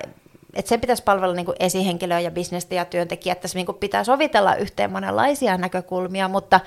että 0.56 0.68
sen 0.68 0.80
pitäisi 0.80 1.02
palvella 1.02 1.34
niin 1.34 1.46
kuin 1.46 1.56
esihenkilöä 1.60 2.20
ja 2.20 2.30
bisnestä 2.30 2.74
ja 2.74 2.84
työntekijät, 2.84 3.40
tässä 3.40 3.58
niin 3.58 3.66
kuin 3.66 3.78
pitää 3.78 4.04
sovitella 4.04 4.54
yhteen 4.54 4.92
monenlaisia 4.92 5.56
näkökulmia, 5.56 6.28
mutta 6.28 6.60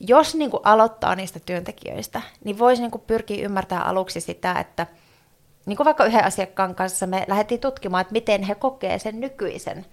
jos 0.00 0.34
niin 0.34 0.50
kuin 0.50 0.60
aloittaa 0.64 1.14
niistä 1.14 1.40
työntekijöistä, 1.46 2.22
niin 2.44 2.58
voisi 2.58 2.82
niin 2.82 2.90
kuin 2.90 3.04
pyrkiä 3.06 3.44
ymmärtämään 3.44 3.86
aluksi 3.86 4.20
sitä, 4.20 4.52
että 4.52 4.86
niin 5.66 5.76
kuin 5.76 5.84
vaikka 5.84 6.04
yhden 6.04 6.24
asiakkaan 6.24 6.74
kanssa 6.74 7.06
me 7.06 7.24
lähdettiin 7.28 7.60
tutkimaan, 7.60 8.00
että 8.00 8.12
miten 8.12 8.42
he 8.42 8.54
kokee 8.54 8.98
sen 8.98 9.20
nykyisen 9.20 9.86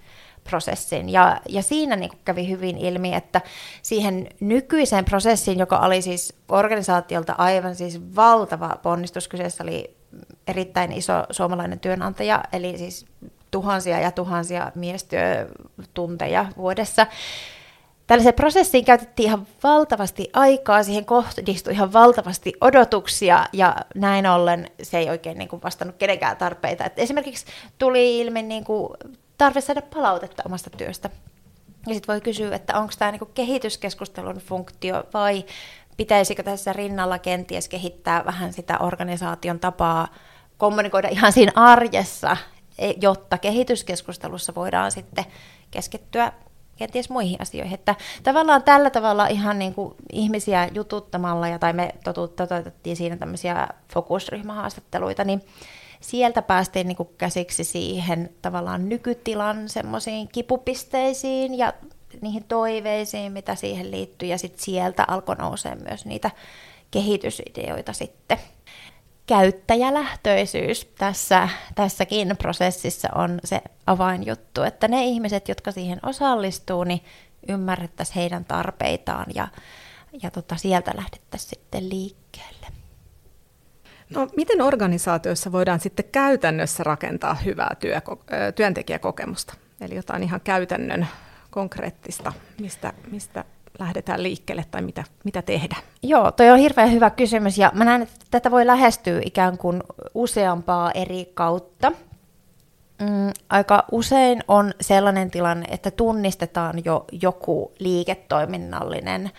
prosessin. 0.49 1.09
Ja, 1.09 1.41
ja 1.49 1.63
siinä 1.63 1.95
niin 1.95 2.09
kuin 2.09 2.19
kävi 2.25 2.49
hyvin 2.49 2.77
ilmi, 2.77 3.13
että 3.13 3.41
siihen 3.81 4.27
nykyiseen 4.39 5.05
prosessiin, 5.05 5.59
joka 5.59 5.79
oli 5.79 6.01
siis 6.01 6.33
organisaatiolta 6.49 7.35
aivan 7.37 7.75
siis 7.75 8.15
valtava 8.15 8.77
ponnistus, 8.83 9.27
kyseessä 9.27 9.63
oli 9.63 9.97
erittäin 10.47 10.91
iso 10.91 11.13
suomalainen 11.31 11.79
työnantaja, 11.79 12.43
eli 12.53 12.77
siis 12.77 13.05
tuhansia 13.51 13.99
ja 13.99 14.11
tuhansia 14.11 14.71
miestyötunteja 14.75 16.45
vuodessa. 16.57 17.07
Tällaiseen 18.07 18.35
prosessiin 18.35 18.85
käytettiin 18.85 19.27
ihan 19.27 19.47
valtavasti 19.63 20.29
aikaa, 20.33 20.83
siihen 20.83 21.05
kohdistui 21.05 21.73
ihan 21.73 21.93
valtavasti 21.93 22.53
odotuksia 22.61 23.45
ja 23.53 23.75
näin 23.95 24.27
ollen 24.27 24.71
se 24.83 24.97
ei 24.97 25.09
oikein 25.09 25.37
niin 25.37 25.49
kuin 25.49 25.63
vastannut 25.63 25.95
kenenkään 25.95 26.37
tarpeita. 26.37 26.85
Et 26.85 26.99
esimerkiksi 26.99 27.45
tuli 27.77 28.19
ilmi 28.19 28.41
niin 28.41 28.63
kuin 28.63 28.89
tarve 29.37 29.61
saada 29.61 29.81
palautetta 29.81 30.43
omasta 30.45 30.69
työstä. 30.69 31.09
Ja 31.87 31.93
sitten 31.93 32.13
voi 32.13 32.21
kysyä, 32.21 32.55
että 32.55 32.79
onko 32.79 32.93
tämä 32.99 33.11
niinku 33.11 33.29
kehityskeskustelun 33.33 34.37
funktio 34.37 35.03
vai 35.13 35.45
pitäisikö 35.97 36.43
tässä 36.43 36.73
rinnalla 36.73 37.19
kenties 37.19 37.69
kehittää 37.69 38.25
vähän 38.25 38.53
sitä 38.53 38.77
organisaation 38.79 39.59
tapaa 39.59 40.07
kommunikoida 40.57 41.07
ihan 41.07 41.31
siinä 41.31 41.51
arjessa, 41.55 42.37
e, 42.77 42.91
jotta 43.01 43.37
kehityskeskustelussa 43.37 44.55
voidaan 44.55 44.91
sitten 44.91 45.25
keskittyä 45.71 46.31
kenties 46.77 47.09
muihin 47.09 47.41
asioihin. 47.41 47.73
Että 47.73 47.95
tavallaan 48.23 48.63
tällä 48.63 48.89
tavalla 48.89 49.27
ihan 49.27 49.59
niin 49.59 49.73
kuin 49.73 49.95
ihmisiä 50.11 50.69
jututtamalla, 50.73 51.47
ja, 51.47 51.59
tai 51.59 51.73
me 51.73 51.95
toteutettiin 52.35 52.95
siinä 52.95 53.17
tämmöisiä 53.17 53.67
fokusryhmähaastatteluita, 53.93 55.23
niin 55.23 55.41
sieltä 56.01 56.41
päästiin 56.41 56.87
niin 56.87 56.95
kuin 56.95 57.09
käsiksi 57.17 57.63
siihen 57.63 58.29
tavallaan 58.41 58.89
nykytilan 58.89 59.69
semmoisiin 59.69 60.27
kipupisteisiin 60.27 61.57
ja 61.57 61.73
niihin 62.21 62.43
toiveisiin, 62.43 63.31
mitä 63.31 63.55
siihen 63.55 63.91
liittyy, 63.91 64.29
ja 64.29 64.37
sitten 64.37 64.63
sieltä 64.63 65.05
alkoi 65.07 65.35
nousee 65.35 65.75
myös 65.75 66.05
niitä 66.05 66.31
kehitysideoita 66.91 67.93
sitten. 67.93 68.37
Käyttäjälähtöisyys 69.27 70.85
tässä, 70.97 71.49
tässäkin 71.75 72.37
prosessissa 72.37 73.09
on 73.15 73.39
se 73.43 73.61
avainjuttu, 73.87 74.63
että 74.63 74.87
ne 74.87 75.05
ihmiset, 75.05 75.49
jotka 75.49 75.71
siihen 75.71 75.99
osallistuu, 76.03 76.83
niin 76.83 77.01
ymmärrettäisiin 77.49 78.15
heidän 78.15 78.45
tarpeitaan 78.45 79.25
ja, 79.35 79.47
ja 80.23 80.31
tota, 80.31 80.55
sieltä 80.55 80.91
lähdettäisiin 80.95 81.49
sitten 81.49 81.89
liikkeelle. 81.89 82.67
No, 84.09 84.27
miten 84.35 84.61
organisaatioissa 84.61 85.51
voidaan 85.51 85.79
sitten 85.79 86.05
käytännössä 86.11 86.83
rakentaa 86.83 87.33
hyvää 87.33 87.75
työ, 87.79 88.01
työntekijäkokemusta? 88.55 89.53
Eli 89.81 89.95
jotain 89.95 90.23
ihan 90.23 90.41
käytännön 90.41 91.07
konkreettista, 91.57 92.33
mistä, 92.61 92.93
mistä 93.11 93.43
lähdetään 93.79 94.23
liikkeelle 94.23 94.65
tai 94.71 94.81
mitä, 94.81 95.03
mitä 95.23 95.41
tehdä? 95.41 95.75
Joo, 96.03 96.31
toi 96.31 96.49
on 96.49 96.59
hirveän 96.59 96.91
hyvä 96.91 97.09
kysymys 97.09 97.57
ja 97.57 97.71
mä 97.73 97.85
näen, 97.85 98.01
että 98.01 98.25
tätä 98.31 98.51
voi 98.51 98.65
lähestyä 98.65 99.21
ikään 99.25 99.57
kuin 99.57 99.83
useampaa 100.13 100.91
eri 100.91 101.31
kautta. 101.33 101.91
Mm, 103.01 103.31
aika 103.49 103.85
usein 103.91 104.43
on 104.47 104.73
sellainen 104.81 105.31
tilanne, 105.31 105.67
että 105.71 105.91
tunnistetaan 105.91 106.85
jo 106.85 107.05
joku 107.11 107.71
liiketoiminnallinen 107.79 109.31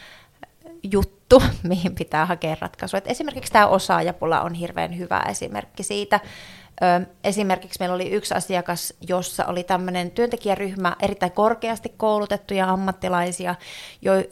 juttu, 0.82 1.42
mihin 1.68 1.94
pitää 1.94 2.26
hakea 2.26 2.56
ratkaisua. 2.60 3.00
Esimerkiksi 3.04 3.52
tämä 3.52 3.66
osaajapula 3.66 4.40
on 4.40 4.54
hirveän 4.54 4.98
hyvä 4.98 5.22
esimerkki 5.30 5.82
siitä. 5.82 6.20
Esimerkiksi 7.24 7.80
meillä 7.80 7.94
oli 7.94 8.10
yksi 8.10 8.34
asiakas, 8.34 8.94
jossa 9.08 9.46
oli 9.46 9.64
tämmöinen 9.64 10.10
työntekijäryhmä, 10.10 10.96
erittäin 11.02 11.32
korkeasti 11.32 11.94
koulutettuja 11.96 12.70
ammattilaisia 12.70 13.54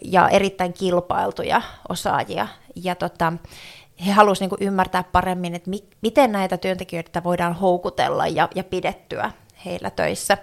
ja 0.03 0.29
erittäin 0.29 0.73
kilpailtuja 0.73 1.63
osaajia. 1.89 2.49
Ja 2.75 2.95
tota, 2.95 3.33
he 4.07 4.13
halusivat 4.13 4.51
niinku 4.51 4.65
ymmärtää 4.65 5.05
paremmin, 5.13 5.55
että 5.55 5.71
mi- 5.71 5.89
miten 6.03 6.33
näitä 6.33 6.57
työntekijöitä 6.57 7.25
voidaan 7.25 7.55
houkutella 7.55 8.27
ja, 8.27 8.49
ja 8.55 8.65
pidettyä 8.65 9.33
heillä 9.65 9.91
töissä. 9.91 10.39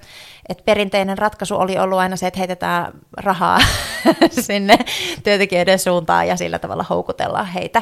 Et 0.50 0.66
perinteinen 0.66 1.18
ratkaisu 1.18 1.56
oli 1.56 1.78
ollut 1.80 2.00
aina 2.00 2.16
se, 2.16 2.28
että 2.28 2.38
heitetään 2.38 2.94
rahaa 3.18 3.60
sinne 4.46 4.78
työntekijöiden 5.24 5.80
suuntaan 5.80 6.28
ja 6.28 6.38
sillä 6.38 6.60
tavalla 6.60 6.86
houkutellaan 6.90 7.46
heitä. 7.46 7.82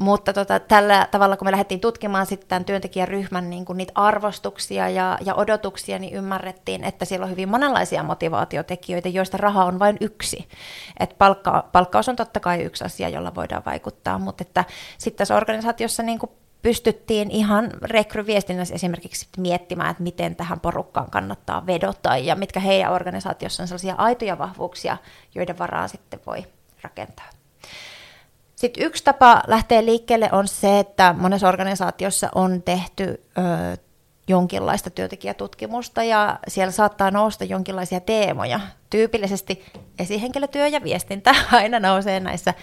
Mutta 0.00 0.32
tota, 0.32 0.60
tällä 0.60 1.08
tavalla, 1.10 1.36
kun 1.36 1.46
me 1.46 1.50
lähdettiin 1.50 1.80
tutkimaan 1.80 2.26
sitten 2.26 2.48
tämän 2.48 2.64
työntekijäryhmän 2.64 3.50
niin 3.50 3.64
kuin 3.64 3.76
niitä 3.76 3.92
arvostuksia 3.94 4.88
ja, 4.88 5.18
ja 5.24 5.34
odotuksia, 5.34 5.98
niin 5.98 6.14
ymmärrettiin, 6.14 6.84
että 6.84 7.04
siellä 7.04 7.24
on 7.24 7.30
hyvin 7.30 7.48
monenlaisia 7.48 8.02
motivaatiotekijöitä, 8.02 9.08
joista 9.08 9.36
raha 9.36 9.64
on 9.64 9.78
vain 9.78 9.96
yksi. 10.00 10.48
Et 11.00 11.14
palkka, 11.18 11.68
palkkaus 11.72 12.08
on 12.08 12.16
totta 12.16 12.40
kai 12.40 12.62
yksi 12.62 12.84
asia, 12.84 13.08
jolla 13.08 13.34
voidaan 13.34 13.62
vaikuttaa, 13.66 14.18
mutta 14.18 14.42
että 14.42 14.64
sitten 14.98 15.18
tässä 15.18 15.36
organisaatiossa 15.36 16.02
niin 16.02 16.18
kuin 16.18 16.30
pystyttiin 16.62 17.30
ihan 17.30 17.70
rekryviestinnässä 17.82 18.74
esimerkiksi 18.74 19.28
miettimään, 19.36 19.90
että 19.90 20.02
miten 20.02 20.36
tähän 20.36 20.60
porukkaan 20.60 21.10
kannattaa 21.10 21.66
vedota 21.66 22.16
ja 22.16 22.36
mitkä 22.36 22.60
heidän 22.60 22.92
organisaatiossa 22.92 23.62
on 23.62 23.68
sellaisia 23.68 23.94
aitoja 23.98 24.38
vahvuuksia, 24.38 24.96
joiden 25.34 25.58
varaan 25.58 25.88
sitten 25.88 26.20
voi 26.26 26.46
rakentaa. 26.82 27.30
Sitten 28.56 28.84
yksi 28.84 29.04
tapa 29.04 29.42
lähteä 29.46 29.84
liikkeelle 29.84 30.28
on 30.32 30.48
se, 30.48 30.78
että 30.78 31.14
monessa 31.18 31.48
organisaatiossa 31.48 32.28
on 32.34 32.62
tehty 32.62 33.24
ö, 33.38 33.76
jonkinlaista 34.30 34.90
työntekijätutkimusta 34.90 36.04
ja 36.04 36.38
siellä 36.48 36.72
saattaa 36.72 37.10
nousta 37.10 37.44
jonkinlaisia 37.44 38.00
teemoja. 38.00 38.60
Tyypillisesti 38.90 39.64
esihenkilötyö 39.98 40.66
ja 40.66 40.82
viestintä 40.82 41.34
aina 41.52 41.80
nousee 41.80 42.20
näissä 42.20 42.54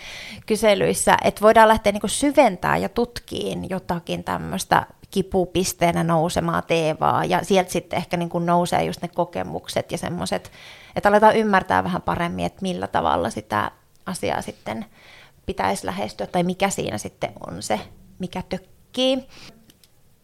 kyselyissä, 0.45 1.17
että 1.23 1.41
voidaan 1.41 1.67
lähteä 1.67 1.91
niin 1.91 2.01
syventää 2.05 2.77
ja 2.77 2.89
tutkiin 2.89 3.69
jotakin 3.69 4.23
tämmöistä 4.23 4.85
kipupisteenä 5.11 6.03
nousemaa 6.03 6.61
teevaa 6.61 7.25
ja 7.25 7.43
sieltä 7.43 7.71
sitten 7.71 7.97
ehkä 7.97 8.17
niin 8.17 8.29
nousee 8.45 8.83
just 8.83 9.01
ne 9.01 9.07
kokemukset 9.07 9.91
ja 9.91 9.97
semmoiset, 9.97 10.51
että 10.95 11.09
aletaan 11.09 11.35
ymmärtää 11.35 11.83
vähän 11.83 12.01
paremmin, 12.01 12.45
että 12.45 12.61
millä 12.61 12.87
tavalla 12.87 13.29
sitä 13.29 13.71
asiaa 14.05 14.41
sitten 14.41 14.85
pitäisi 15.45 15.85
lähestyä 15.85 16.27
tai 16.27 16.43
mikä 16.43 16.69
siinä 16.69 16.97
sitten 16.97 17.31
on 17.47 17.63
se, 17.63 17.79
mikä 18.19 18.43
tökkii. 18.49 19.27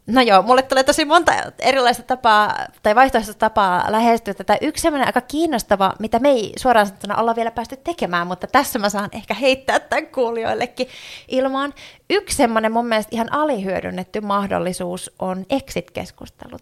No 0.07 0.21
joo, 0.21 0.41
mulle 0.41 0.61
tulee 0.61 0.83
tosi 0.83 1.05
monta 1.05 1.31
erilaista 1.59 2.03
tapaa 2.03 2.55
tai 2.83 2.95
vaihtoehtoista 2.95 3.39
tapaa 3.39 3.91
lähestyä 3.91 4.33
tätä. 4.33 4.57
Yksi 4.61 4.81
semmoinen 4.81 5.07
aika 5.07 5.21
kiinnostava, 5.21 5.93
mitä 5.99 6.19
me 6.19 6.29
ei 6.29 6.53
suoraan 6.57 6.87
sanottuna 6.87 7.15
olla 7.15 7.35
vielä 7.35 7.51
päästy 7.51 7.77
tekemään, 7.77 8.27
mutta 8.27 8.47
tässä 8.47 8.79
mä 8.79 8.89
saan 8.89 9.09
ehkä 9.11 9.33
heittää 9.33 9.79
tämän 9.79 10.07
kuulijoillekin 10.07 10.87
ilmaan. 11.27 11.73
Yksi 12.09 12.37
semmoinen 12.37 12.71
mun 12.71 12.87
mielestä 12.87 13.15
ihan 13.15 13.33
alihyödynnetty 13.33 14.21
mahdollisuus 14.21 15.11
on 15.19 15.45
exit-keskustelut. 15.49 16.61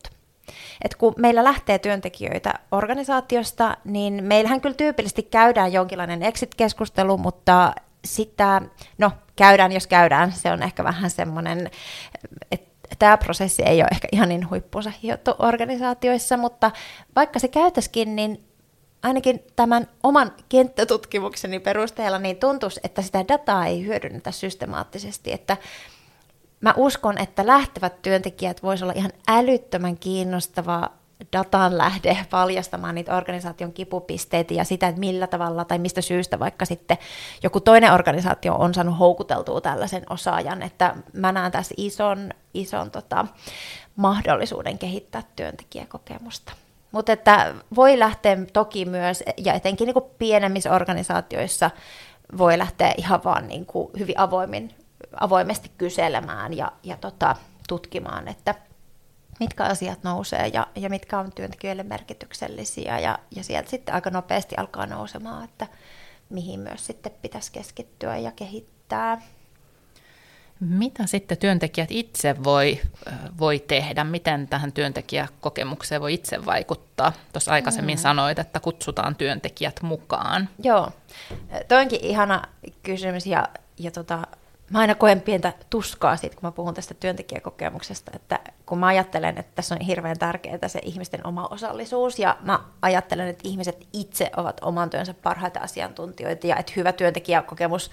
että 0.83 0.97
kun 0.97 1.13
meillä 1.17 1.43
lähtee 1.43 1.79
työntekijöitä 1.79 2.53
organisaatiosta, 2.71 3.77
niin 3.85 4.23
meillähän 4.23 4.61
kyllä 4.61 4.75
tyypillisesti 4.75 5.23
käydään 5.23 5.73
jonkinlainen 5.73 6.23
exit-keskustelu, 6.23 7.17
mutta 7.17 7.73
sitä, 8.05 8.61
no 8.97 9.11
käydään 9.35 9.71
jos 9.71 9.87
käydään, 9.87 10.31
se 10.31 10.51
on 10.51 10.63
ehkä 10.63 10.83
vähän 10.83 11.09
semmoinen, 11.09 11.69
että 12.51 12.70
tämä 13.01 13.17
prosessi 13.17 13.63
ei 13.63 13.81
ole 13.81 13.87
ehkä 13.91 14.07
ihan 14.11 14.29
niin 14.29 14.49
huippuunsa 14.49 14.91
hiottu 15.03 15.31
organisaatioissa, 15.39 16.37
mutta 16.37 16.71
vaikka 17.15 17.39
se 17.39 17.47
käytäisikin, 17.47 18.15
niin 18.15 18.43
ainakin 19.03 19.39
tämän 19.55 19.87
oman 20.03 20.31
kenttätutkimukseni 20.49 21.59
perusteella 21.59 22.19
niin 22.19 22.37
tuntuisi, 22.37 22.79
että 22.83 23.01
sitä 23.01 23.25
dataa 23.27 23.65
ei 23.65 23.85
hyödynnetä 23.85 24.31
systemaattisesti, 24.31 25.31
että 25.33 25.57
mä 26.61 26.73
uskon, 26.77 27.17
että 27.17 27.47
lähtevät 27.47 28.01
työntekijät 28.01 28.63
voisivat 28.63 28.89
olla 28.89 28.99
ihan 28.99 29.13
älyttömän 29.27 29.97
kiinnostava 29.97 30.89
datan 31.33 31.77
lähde 31.77 32.17
paljastamaan 32.29 32.95
niitä 32.95 33.17
organisaation 33.17 33.73
kipupisteitä 33.73 34.53
ja 34.53 34.63
sitä, 34.63 34.87
että 34.87 34.99
millä 34.99 35.27
tavalla 35.27 35.65
tai 35.65 35.79
mistä 35.79 36.01
syystä 36.01 36.39
vaikka 36.39 36.65
sitten 36.65 36.97
joku 37.43 37.59
toinen 37.59 37.93
organisaatio 37.93 38.55
on 38.55 38.73
saanut 38.73 38.99
houkuteltua 38.99 39.61
tällaisen 39.61 40.03
osaajan, 40.09 40.61
että 40.61 40.95
mä 41.13 41.31
näen 41.31 41.51
tässä 41.51 41.75
ison, 41.77 42.29
ison 42.53 42.91
tota, 42.91 43.27
mahdollisuuden 43.95 44.77
kehittää 44.77 45.23
työntekijäkokemusta. 45.35 46.53
Mutta 46.91 47.11
että 47.11 47.55
voi 47.75 47.99
lähteä 47.99 48.37
toki 48.53 48.85
myös, 48.85 49.23
ja 49.37 49.53
etenkin 49.53 49.85
niin 49.85 49.93
kuin 49.93 50.05
pienemmissä 50.19 50.73
organisaatioissa 50.73 51.71
voi 52.37 52.57
lähteä 52.57 52.93
ihan 52.97 53.23
vaan 53.23 53.47
niin 53.47 53.65
kuin 53.65 53.89
hyvin 53.99 54.19
avoimin, 54.19 54.75
avoimesti 55.19 55.71
kyselemään 55.77 56.57
ja, 56.57 56.71
ja 56.83 56.97
tota, 56.97 57.35
tutkimaan, 57.67 58.27
että 58.27 58.55
mitkä 59.39 59.63
asiat 59.63 60.03
nousee 60.03 60.47
ja, 60.47 60.67
ja 60.75 60.89
mitkä 60.89 61.19
on 61.19 61.31
työntekijöille 61.31 61.83
merkityksellisiä. 61.83 62.99
Ja, 62.99 63.19
ja 63.35 63.43
sieltä 63.43 63.69
sitten 63.69 63.95
aika 63.95 64.09
nopeasti 64.09 64.55
alkaa 64.57 64.85
nousemaan, 64.85 65.43
että 65.43 65.67
mihin 66.29 66.59
myös 66.59 66.85
sitten 66.85 67.11
pitäisi 67.21 67.51
keskittyä 67.51 68.17
ja 68.17 68.31
kehittää. 68.31 69.21
Mitä 70.59 71.05
sitten 71.05 71.37
työntekijät 71.37 71.91
itse 71.91 72.43
voi, 72.43 72.79
voi 73.39 73.59
tehdä? 73.59 74.03
Miten 74.03 74.47
tähän 74.47 74.71
työntekijäkokemukseen 74.71 76.01
voi 76.01 76.13
itse 76.13 76.45
vaikuttaa? 76.45 77.13
Tuossa 77.33 77.51
aikaisemmin 77.51 77.97
mm. 77.97 78.01
sanoit, 78.01 78.39
että 78.39 78.59
kutsutaan 78.59 79.15
työntekijät 79.15 79.81
mukaan. 79.81 80.49
Joo, 80.63 80.91
toinkin 81.67 81.99
ihana 82.03 82.41
kysymys 82.83 83.25
ja, 83.25 83.47
ja 83.79 83.91
tota, 83.91 84.27
mä 84.71 84.79
aina 84.79 84.95
koen 84.95 85.21
pientä 85.21 85.53
tuskaa 85.69 86.17
siitä, 86.17 86.35
kun 86.35 86.47
mä 86.47 86.51
puhun 86.51 86.73
tästä 86.73 86.93
työntekijäkokemuksesta, 86.93 88.11
että 88.15 88.39
kun 88.65 88.77
mä 88.77 88.87
ajattelen, 88.87 89.37
että 89.37 89.51
tässä 89.55 89.75
on 89.75 89.81
hirveän 89.81 90.19
tärkeää 90.19 90.67
se 90.67 90.79
ihmisten 90.83 91.27
oma 91.27 91.47
osallisuus, 91.47 92.19
ja 92.19 92.37
mä 92.41 92.59
ajattelen, 92.81 93.27
että 93.27 93.47
ihmiset 93.47 93.87
itse 93.93 94.31
ovat 94.37 94.57
oman 94.61 94.89
työnsä 94.89 95.13
parhaita 95.13 95.59
asiantuntijoita, 95.59 96.47
ja 96.47 96.55
että 96.55 96.73
hyvä 96.75 96.91
työntekijäkokemus 96.91 97.91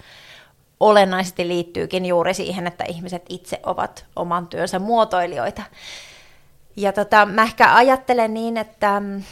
olennaisesti 0.79 1.47
liittyykin 1.47 2.05
juuri 2.05 2.33
siihen, 2.33 2.67
että 2.67 2.83
ihmiset 2.87 3.25
itse 3.29 3.59
ovat 3.63 4.05
oman 4.15 4.47
työnsä 4.47 4.79
muotoilijoita. 4.79 5.61
Ja 6.75 6.93
tota, 6.93 7.25
mä 7.25 7.43
ehkä 7.43 7.75
ajattelen 7.75 8.33
niin, 8.33 8.57
että 8.57 8.99
mm, 8.99 9.23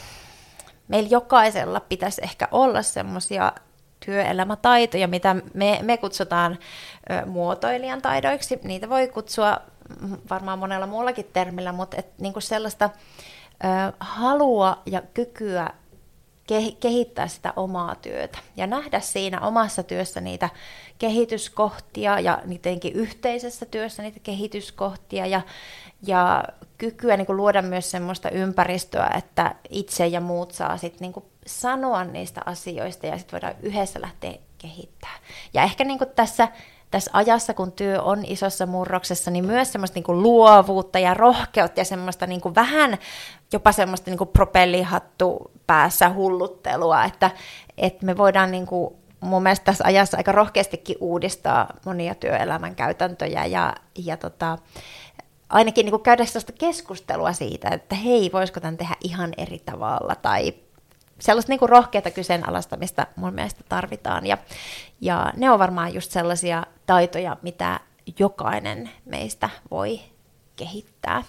meillä 0.88 1.08
jokaisella 1.08 1.80
pitäisi 1.80 2.20
ehkä 2.24 2.48
olla 2.50 2.82
semmoisia 2.82 3.52
työelämätaitoja, 4.06 5.08
mitä 5.08 5.36
me, 5.54 5.78
me 5.82 5.96
kutsutaan 5.96 6.58
ö, 7.10 7.26
muotoilijan 7.26 8.02
taidoiksi. 8.02 8.60
Niitä 8.64 8.88
voi 8.88 9.08
kutsua 9.08 9.60
varmaan 10.30 10.58
monella 10.58 10.86
muullakin 10.86 11.30
termillä, 11.32 11.72
mutta 11.72 11.96
et, 11.96 12.18
niinku 12.18 12.40
sellaista 12.40 12.90
ö, 13.64 13.92
halua 14.00 14.82
ja 14.86 15.02
kykyä 15.14 15.70
kehittää 16.80 17.28
sitä 17.28 17.52
omaa 17.56 17.94
työtä 17.94 18.38
ja 18.56 18.66
nähdä 18.66 19.00
siinä 19.00 19.40
omassa 19.40 19.82
työssä 19.82 20.20
niitä 20.20 20.48
kehityskohtia 20.98 22.20
ja 22.20 22.42
niidenkin 22.44 22.92
yhteisessä 22.92 23.66
työssä 23.66 24.02
niitä 24.02 24.20
kehityskohtia 24.22 25.26
ja, 25.26 25.40
ja 26.02 26.44
kykyä 26.78 27.16
niin 27.16 27.26
kuin 27.26 27.36
luoda 27.36 27.62
myös 27.62 27.90
semmoista 27.90 28.30
ympäristöä, 28.30 29.10
että 29.18 29.54
itse 29.70 30.06
ja 30.06 30.20
muut 30.20 30.52
saa 30.52 30.76
sitten 30.76 31.00
niin 31.00 31.24
sanoa 31.48 32.04
niistä 32.04 32.40
asioista 32.46 33.06
ja 33.06 33.18
sitten 33.18 33.32
voidaan 33.32 33.62
yhdessä 33.62 34.00
lähteä 34.00 34.34
kehittämään. 34.58 35.18
Ja 35.54 35.62
ehkä 35.62 35.84
niin 35.84 35.98
kuin 35.98 36.10
tässä, 36.16 36.48
tässä 36.90 37.10
ajassa, 37.14 37.54
kun 37.54 37.72
työ 37.72 38.02
on 38.02 38.24
isossa 38.26 38.66
murroksessa, 38.66 39.30
niin 39.30 39.44
myös 39.44 39.72
semmoista 39.72 39.94
niin 39.94 40.04
kuin 40.04 40.22
luovuutta 40.22 40.98
ja 40.98 41.14
rohkeutta 41.14 41.80
ja 41.80 41.84
semmoista 41.84 42.26
niin 42.26 42.40
kuin 42.40 42.54
vähän 42.54 42.98
jopa 43.52 43.72
semmoista 43.72 44.10
niin 44.10 44.18
kuin 44.18 44.28
propellihattu 44.28 45.50
päässä 45.66 46.10
hulluttelua, 46.10 47.04
että, 47.04 47.30
että 47.78 48.06
me 48.06 48.16
voidaan 48.16 48.50
niin 48.50 48.66
kuin 48.66 48.94
mun 49.20 49.42
mielestä 49.42 49.64
tässä 49.64 49.84
ajassa 49.86 50.16
aika 50.16 50.32
rohkeastikin 50.32 50.96
uudistaa 51.00 51.72
monia 51.84 52.14
työelämän 52.14 52.74
käytäntöjä 52.74 53.46
ja, 53.46 53.74
ja 54.04 54.16
tota, 54.16 54.58
ainakin 55.48 55.84
niin 55.84 55.90
kuin 55.90 56.02
käydä 56.02 56.24
sellaista 56.24 56.52
keskustelua 56.52 57.32
siitä, 57.32 57.68
että 57.68 57.94
hei, 57.94 58.30
voisiko 58.32 58.60
tämän 58.60 58.76
tehdä 58.76 58.94
ihan 59.04 59.34
eri 59.38 59.58
tavalla 59.58 60.14
tai 60.14 60.54
sellaista 61.20 61.52
niin 61.52 61.58
kuin 61.58 61.68
rohkeata 61.68 62.10
kyseenalaistamista 62.10 63.06
mun 63.16 63.34
mielestä 63.34 63.64
tarvitaan. 63.68 64.26
Ja, 64.26 64.38
ja 65.00 65.32
ne 65.36 65.50
on 65.50 65.58
varmaan 65.58 65.94
just 65.94 66.10
sellaisia 66.10 66.66
taitoja, 66.86 67.36
mitä 67.42 67.80
jokainen 68.18 68.90
meistä 69.04 69.50
voi 69.70 70.00
kehittää. 70.56 71.22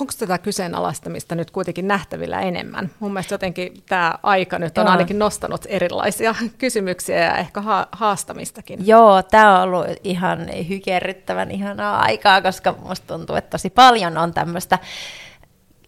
Onko 0.00 0.12
tätä 0.18 0.38
kyseenalaistamista 0.38 1.34
nyt 1.34 1.50
kuitenkin 1.50 1.88
nähtävillä 1.88 2.40
enemmän? 2.40 2.90
Mun 3.00 3.12
mielestä 3.12 3.34
jotenkin 3.34 3.82
tämä 3.88 4.14
aika 4.22 4.58
nyt 4.58 4.78
on 4.78 4.84
Joo. 4.84 4.90
ainakin 4.90 5.18
nostanut 5.18 5.66
erilaisia 5.68 6.34
kysymyksiä 6.58 7.24
ja 7.24 7.36
ehkä 7.36 7.60
ha- 7.60 7.88
haastamistakin. 7.92 8.86
Joo, 8.86 9.22
tämä 9.22 9.56
on 9.56 9.62
ollut 9.62 9.86
ihan 10.04 10.38
hykerryttävän 10.68 11.50
ihanaa 11.50 12.00
aikaa, 12.00 12.42
koska 12.42 12.74
musta 12.84 13.06
tuntuu, 13.06 13.36
että 13.36 13.50
tosi 13.50 13.70
paljon 13.70 14.18
on 14.18 14.34
tämmöistä... 14.34 14.78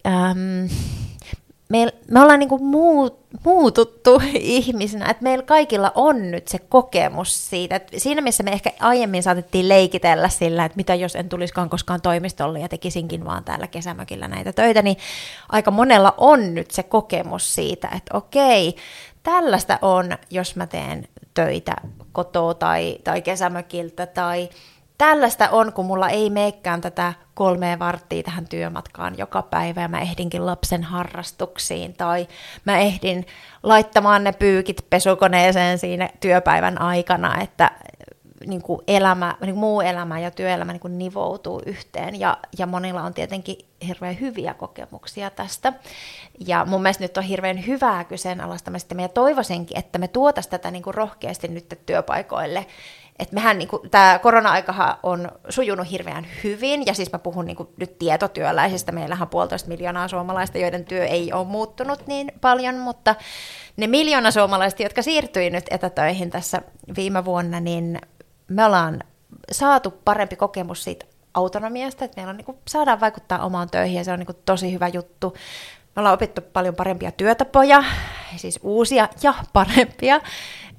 Ähm, 0.07 0.65
me, 1.69 1.93
me 2.11 2.21
ollaan 2.21 2.39
niin 2.39 2.49
kuin 2.49 2.63
muut, 2.63 3.19
muututtu 3.43 4.21
ihmisinä, 4.33 5.09
että 5.09 5.23
meillä 5.23 5.43
kaikilla 5.43 5.91
on 5.95 6.31
nyt 6.31 6.47
se 6.47 6.59
kokemus 6.59 7.49
siitä, 7.49 7.75
että 7.75 7.99
siinä 7.99 8.21
missä 8.21 8.43
me 8.43 8.51
ehkä 8.51 8.71
aiemmin 8.79 9.23
saatettiin 9.23 9.69
leikitellä 9.69 10.29
sillä, 10.29 10.65
että 10.65 10.75
mitä 10.75 10.95
jos 10.95 11.15
en 11.15 11.29
tulisikaan 11.29 11.69
koskaan 11.69 12.01
toimistolle 12.01 12.59
ja 12.59 12.69
tekisinkin 12.69 13.25
vaan 13.25 13.43
täällä 13.43 13.67
kesämökillä 13.67 14.27
näitä 14.27 14.53
töitä, 14.53 14.81
niin 14.81 14.97
aika 15.49 15.71
monella 15.71 16.13
on 16.17 16.53
nyt 16.53 16.71
se 16.71 16.83
kokemus 16.83 17.55
siitä, 17.55 17.87
että 17.95 18.17
okei, 18.17 18.75
tällaista 19.23 19.79
on, 19.81 20.17
jos 20.31 20.55
mä 20.55 20.67
teen 20.67 21.07
töitä 21.33 21.75
kotoa 22.11 22.53
tai, 22.53 22.97
tai 23.03 23.21
kesämökiltä 23.21 24.05
tai 24.05 24.49
tällaista 24.97 25.49
on, 25.49 25.73
kun 25.73 25.85
mulla 25.85 26.09
ei 26.09 26.29
meekään 26.29 26.81
tätä 26.81 27.13
kolmea 27.33 27.79
varttia 27.79 28.23
tähän 28.23 28.47
työmatkaan 28.47 29.17
joka 29.17 29.41
päivä 29.41 29.81
ja 29.81 29.87
mä 29.87 29.99
ehdinkin 29.99 30.45
lapsen 30.45 30.83
harrastuksiin 30.83 31.93
tai 31.93 32.27
mä 32.65 32.77
ehdin 32.77 33.25
laittamaan 33.63 34.23
ne 34.23 34.31
pyykit 34.31 34.85
pesukoneeseen 34.89 35.77
siinä 35.77 36.09
työpäivän 36.19 36.81
aikana, 36.81 37.41
että 37.41 37.71
niin 38.47 38.61
kuin 38.61 38.81
elämä, 38.87 39.35
niin 39.41 39.53
kuin 39.53 39.59
muu 39.59 39.81
elämä 39.81 40.19
ja 40.19 40.31
työelämä 40.31 40.71
niin 40.71 40.79
kuin 40.79 40.97
nivoutuu 40.97 41.61
yhteen 41.65 42.19
ja, 42.19 42.37
ja 42.57 42.65
monilla 42.65 43.01
on 43.01 43.13
tietenkin 43.13 43.57
hirveän 43.87 44.19
hyviä 44.19 44.53
kokemuksia 44.53 45.29
tästä. 45.29 45.73
Ja 46.47 46.65
mun 46.65 46.81
mielestä 46.81 47.03
nyt 47.03 47.17
on 47.17 47.23
hirveän 47.23 47.67
hyvää 47.67 48.03
kyseenalaistamista. 48.03 49.01
Ja 49.01 49.07
toivoisinkin, 49.07 49.77
että 49.77 49.99
me 49.99 50.07
tuotaisiin 50.07 50.51
tätä 50.51 50.71
niin 50.71 50.83
kuin 50.83 50.93
rohkeasti 50.93 51.47
nyt 51.47 51.79
työpaikoille 51.85 52.65
et 53.19 53.31
mehän 53.31 53.57
niin 53.57 53.69
tämä 53.91 54.19
korona-aikahan 54.23 54.97
on 55.03 55.31
sujunut 55.49 55.91
hirveän 55.91 56.27
hyvin, 56.43 56.85
ja 56.85 56.93
siis 56.93 57.11
mä 57.11 57.19
puhun 57.19 57.45
niin 57.45 57.55
kuin, 57.55 57.69
nyt 57.77 57.99
tietotyöläisistä, 57.99 58.91
meillähän 58.91 59.25
on 59.25 59.29
puolitoista 59.29 59.69
miljoonaa 59.69 60.07
suomalaista, 60.07 60.57
joiden 60.57 60.85
työ 60.85 61.05
ei 61.05 61.33
ole 61.33 61.47
muuttunut 61.47 62.07
niin 62.07 62.31
paljon, 62.41 62.75
mutta 62.75 63.15
ne 63.77 63.87
miljoona 63.87 64.31
suomalaista, 64.31 64.83
jotka 64.83 65.01
siirtyi 65.01 65.49
nyt 65.49 65.65
etätöihin 65.69 66.29
tässä 66.29 66.61
viime 66.95 67.25
vuonna, 67.25 67.59
niin 67.59 67.99
me 68.47 68.65
ollaan 68.65 69.03
saatu 69.51 69.93
parempi 70.05 70.35
kokemus 70.35 70.83
siitä 70.83 71.05
autonomiasta, 71.33 72.05
että 72.05 72.15
meillä 72.17 72.29
on, 72.29 72.37
niin 72.37 72.45
kuin, 72.45 72.57
saadaan 72.67 72.99
vaikuttaa 72.99 73.45
omaan 73.45 73.69
töihin, 73.69 73.97
ja 73.97 74.03
se 74.03 74.11
on 74.11 74.19
niin 74.19 74.27
kuin, 74.27 74.37
tosi 74.45 74.73
hyvä 74.73 74.87
juttu. 74.87 75.33
Me 75.95 75.99
ollaan 75.99 76.13
opittu 76.13 76.41
paljon 76.53 76.75
parempia 76.75 77.11
työtapoja, 77.11 77.83
siis 78.35 78.59
uusia 78.63 79.09
ja 79.23 79.33
parempia. 79.53 80.21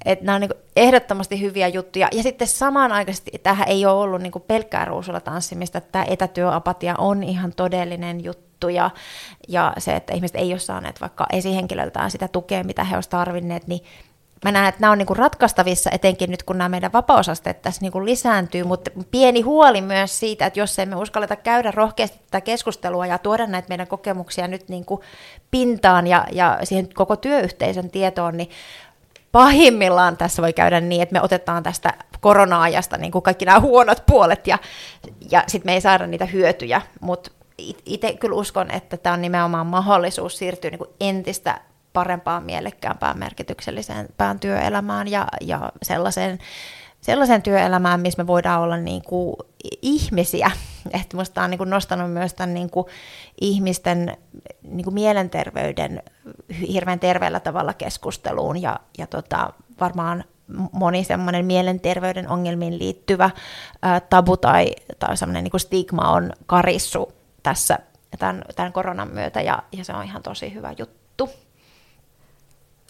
Että 0.05 0.25
nämä 0.25 0.37
on 0.37 0.41
niin 0.41 0.51
ehdottomasti 0.77 1.41
hyviä 1.41 1.69
juttuja. 1.69 2.09
Ja 2.13 2.23
sitten 2.23 2.49
samanaikaisesti 2.49 3.31
tähän 3.43 3.69
ei 3.69 3.87
ole 3.87 4.03
ollut 4.03 4.23
niin 4.23 4.33
pelkkää 4.47 4.85
ruusulla 4.85 5.21
tanssimista, 5.21 5.79
että 5.79 5.93
tämä 5.93 6.05
etätyöapatia 6.09 6.95
on 6.99 7.23
ihan 7.23 7.53
todellinen 7.57 8.25
juttu. 8.25 8.69
Ja, 8.69 8.91
ja 9.49 9.73
se, 9.79 9.97
että 9.97 10.15
ihmiset 10.15 10.37
ei 10.37 10.53
ole 10.53 10.59
saaneet 10.59 11.01
vaikka 11.01 11.27
esihenkilöltään 11.33 12.11
sitä 12.11 12.29
tukea, 12.29 12.65
mitä 12.65 12.85
he 12.85 12.95
olisivat 12.95 13.11
tarvinneet, 13.11 13.67
niin 13.67 13.81
mä 14.45 14.53
näen, 14.53 14.69
että 14.69 14.81
nämä 14.81 14.91
on 14.91 14.99
niin 14.99 15.07
kuin 15.07 15.17
ratkaistavissa, 15.17 15.91
etenkin 15.93 16.31
nyt 16.31 16.43
kun 16.43 16.59
nämä 16.59 16.69
meidän 16.69 16.93
vapausasteet 16.93 17.63
tässä 17.63 17.81
niin 17.83 17.93
kuin 17.93 18.05
lisääntyy, 18.05 18.65
mutta 18.65 18.91
pieni 19.11 19.41
huoli 19.41 19.81
myös 19.81 20.19
siitä, 20.19 20.47
että 20.47 20.61
jos 20.61 20.79
emme 20.79 20.97
uskalleta 20.97 21.37
käydä 21.37 21.71
rohkeasti 21.71 22.19
tätä 22.19 22.41
keskustelua 22.41 23.07
ja 23.07 23.19
tuoda 23.19 23.47
näitä 23.47 23.69
meidän 23.69 23.87
kokemuksia 23.87 24.49
nyt 24.49 24.69
niin 24.69 24.85
kuin 24.85 25.01
pintaan 25.51 26.07
ja, 26.07 26.27
ja 26.33 26.59
siihen 26.65 26.89
koko 26.95 27.17
työyhteisön 27.17 27.91
tietoon, 27.91 28.37
niin 28.37 28.51
pahimmillaan 29.33 30.17
tässä 30.17 30.43
voi 30.43 30.53
käydä 30.53 30.81
niin, 30.81 31.03
että 31.03 31.13
me 31.13 31.23
otetaan 31.23 31.63
tästä 31.63 31.95
korona-ajasta 32.21 32.99
niin 32.99 33.13
kuin 33.13 33.23
kaikki 33.23 33.45
nämä 33.45 33.61
huonot 33.61 34.03
puolet 34.07 34.47
ja, 34.47 34.59
ja 35.31 35.45
sitten 35.47 35.69
me 35.69 35.75
ei 35.75 35.81
saada 35.81 36.07
niitä 36.07 36.27
hyötyjä, 36.27 36.83
mutta 37.01 37.31
itse 37.87 38.15
kyllä 38.15 38.37
uskon, 38.37 38.71
että 38.71 38.97
tämä 38.97 39.15
on 39.15 39.23
nimenomaan 39.23 39.67
mahdollisuus 39.67 40.39
siirtyä 40.39 40.71
niin 40.71 40.79
kuin 40.79 40.91
entistä 41.01 41.61
parempaan, 41.97 42.43
mielekkäämpään, 42.43 43.19
merkityksellisempään 43.19 44.41
työelämään 44.41 45.09
ja, 45.09 45.29
ja 45.41 45.73
sellaiseen, 45.83 46.39
sellaiseen 47.01 47.43
työelämään, 47.43 48.01
missä 48.01 48.23
me 48.23 48.27
voidaan 48.27 48.63
olla 48.63 48.77
niin 48.77 49.03
kuin 49.03 49.37
ihmisiä. 49.83 50.51
Että 51.01 51.17
minusta 51.17 51.43
on 51.43 51.51
niin 51.51 51.59
kuin 51.59 51.71
nostanut 51.71 52.13
myös 52.13 52.35
tämän 52.35 52.55
niin 52.55 52.71
kuin 52.71 52.87
ihmisten 53.41 54.17
niin 54.63 54.85
kuin 54.85 54.95
mielenterveyden 54.95 56.03
hirveän 56.73 57.01
terveellä 57.01 57.41
tavalla 57.41 57.75
keskusteluun 57.75 58.63
ja, 58.63 58.81
ja 58.99 59.07
tota, 59.07 59.53
varmaan 59.81 60.25
moni 60.73 61.05
semmoinen 61.05 61.45
mielenterveyden 61.45 62.29
ongelmiin 62.29 62.79
liittyvä 62.79 63.31
ää, 63.83 64.01
tabu 64.01 64.37
tai, 64.37 64.67
tai 64.99 65.17
semmoinen 65.17 65.45
niin 65.45 65.61
stigma 65.61 66.11
on 66.11 66.33
karissu 66.47 67.13
tässä 67.43 67.79
tämän, 68.19 68.45
tämän 68.57 68.73
koronan 68.73 69.09
myötä 69.09 69.41
ja, 69.41 69.63
ja 69.73 69.85
se 69.85 69.93
on 69.93 70.05
ihan 70.05 70.23
tosi 70.23 70.55
hyvä 70.55 70.75
juttu. 70.79 71.46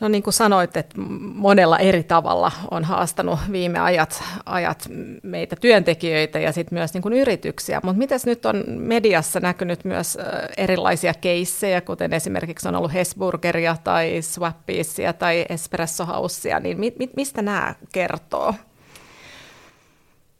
No 0.00 0.08
niin 0.08 0.22
kuin 0.22 0.34
sanoit, 0.34 0.76
että 0.76 1.00
monella 1.34 1.78
eri 1.78 2.02
tavalla 2.02 2.52
on 2.70 2.84
haastanut 2.84 3.38
viime 3.52 3.78
ajat, 3.78 4.22
ajat 4.46 4.88
meitä 5.22 5.56
työntekijöitä 5.56 6.38
ja 6.38 6.52
sitten 6.52 6.78
myös 6.78 6.94
niin 6.94 7.02
kuin 7.02 7.14
yrityksiä, 7.14 7.80
mutta 7.82 7.98
miten 7.98 8.20
nyt 8.26 8.46
on 8.46 8.64
mediassa 8.66 9.40
näkynyt 9.40 9.84
myös 9.84 10.18
erilaisia 10.56 11.14
keissejä, 11.14 11.80
kuten 11.80 12.12
esimerkiksi 12.12 12.68
on 12.68 12.76
ollut 12.76 12.92
Hesburgeria 12.92 13.76
tai 13.84 14.22
Swappiisia 14.22 15.12
tai 15.12 15.46
Espresso 15.48 16.04
Housea, 16.04 16.60
niin 16.60 16.80
mi- 16.80 16.94
mi- 16.98 17.10
mistä 17.16 17.42
nämä 17.42 17.74
kertoo? 17.92 18.54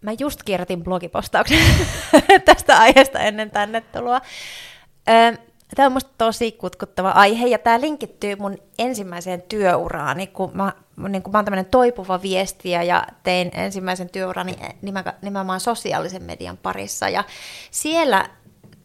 Mä 0.00 0.10
just 0.18 0.42
kirjoitin 0.42 0.84
blogipostauksen 0.84 1.58
tästä 2.44 2.78
aiheesta 2.78 3.18
ennen 3.18 3.50
tänne 3.50 3.80
tuloa. 3.80 4.20
Tämä 5.74 5.86
on 5.86 5.92
minusta 5.92 6.10
tosi 6.18 6.52
kutkuttava 6.52 7.10
aihe 7.10 7.46
ja 7.46 7.58
tämä 7.58 7.80
linkittyy 7.80 8.36
mun 8.36 8.58
ensimmäiseen 8.78 9.42
työuraani, 9.42 10.26
kun 10.26 10.50
mä, 10.54 10.72
niin 11.08 11.22
kun 11.22 11.32
mä 11.32 11.38
oon 11.38 11.44
tämmöinen 11.44 11.70
toipuva 11.70 12.22
viestiä 12.22 12.82
ja 12.82 13.06
tein 13.22 13.50
ensimmäisen 13.54 14.10
työurani 14.10 14.56
nimenomaan 15.22 15.60
sosiaalisen 15.60 16.22
median 16.22 16.56
parissa. 16.56 17.08
Ja 17.08 17.24
siellä 17.70 18.30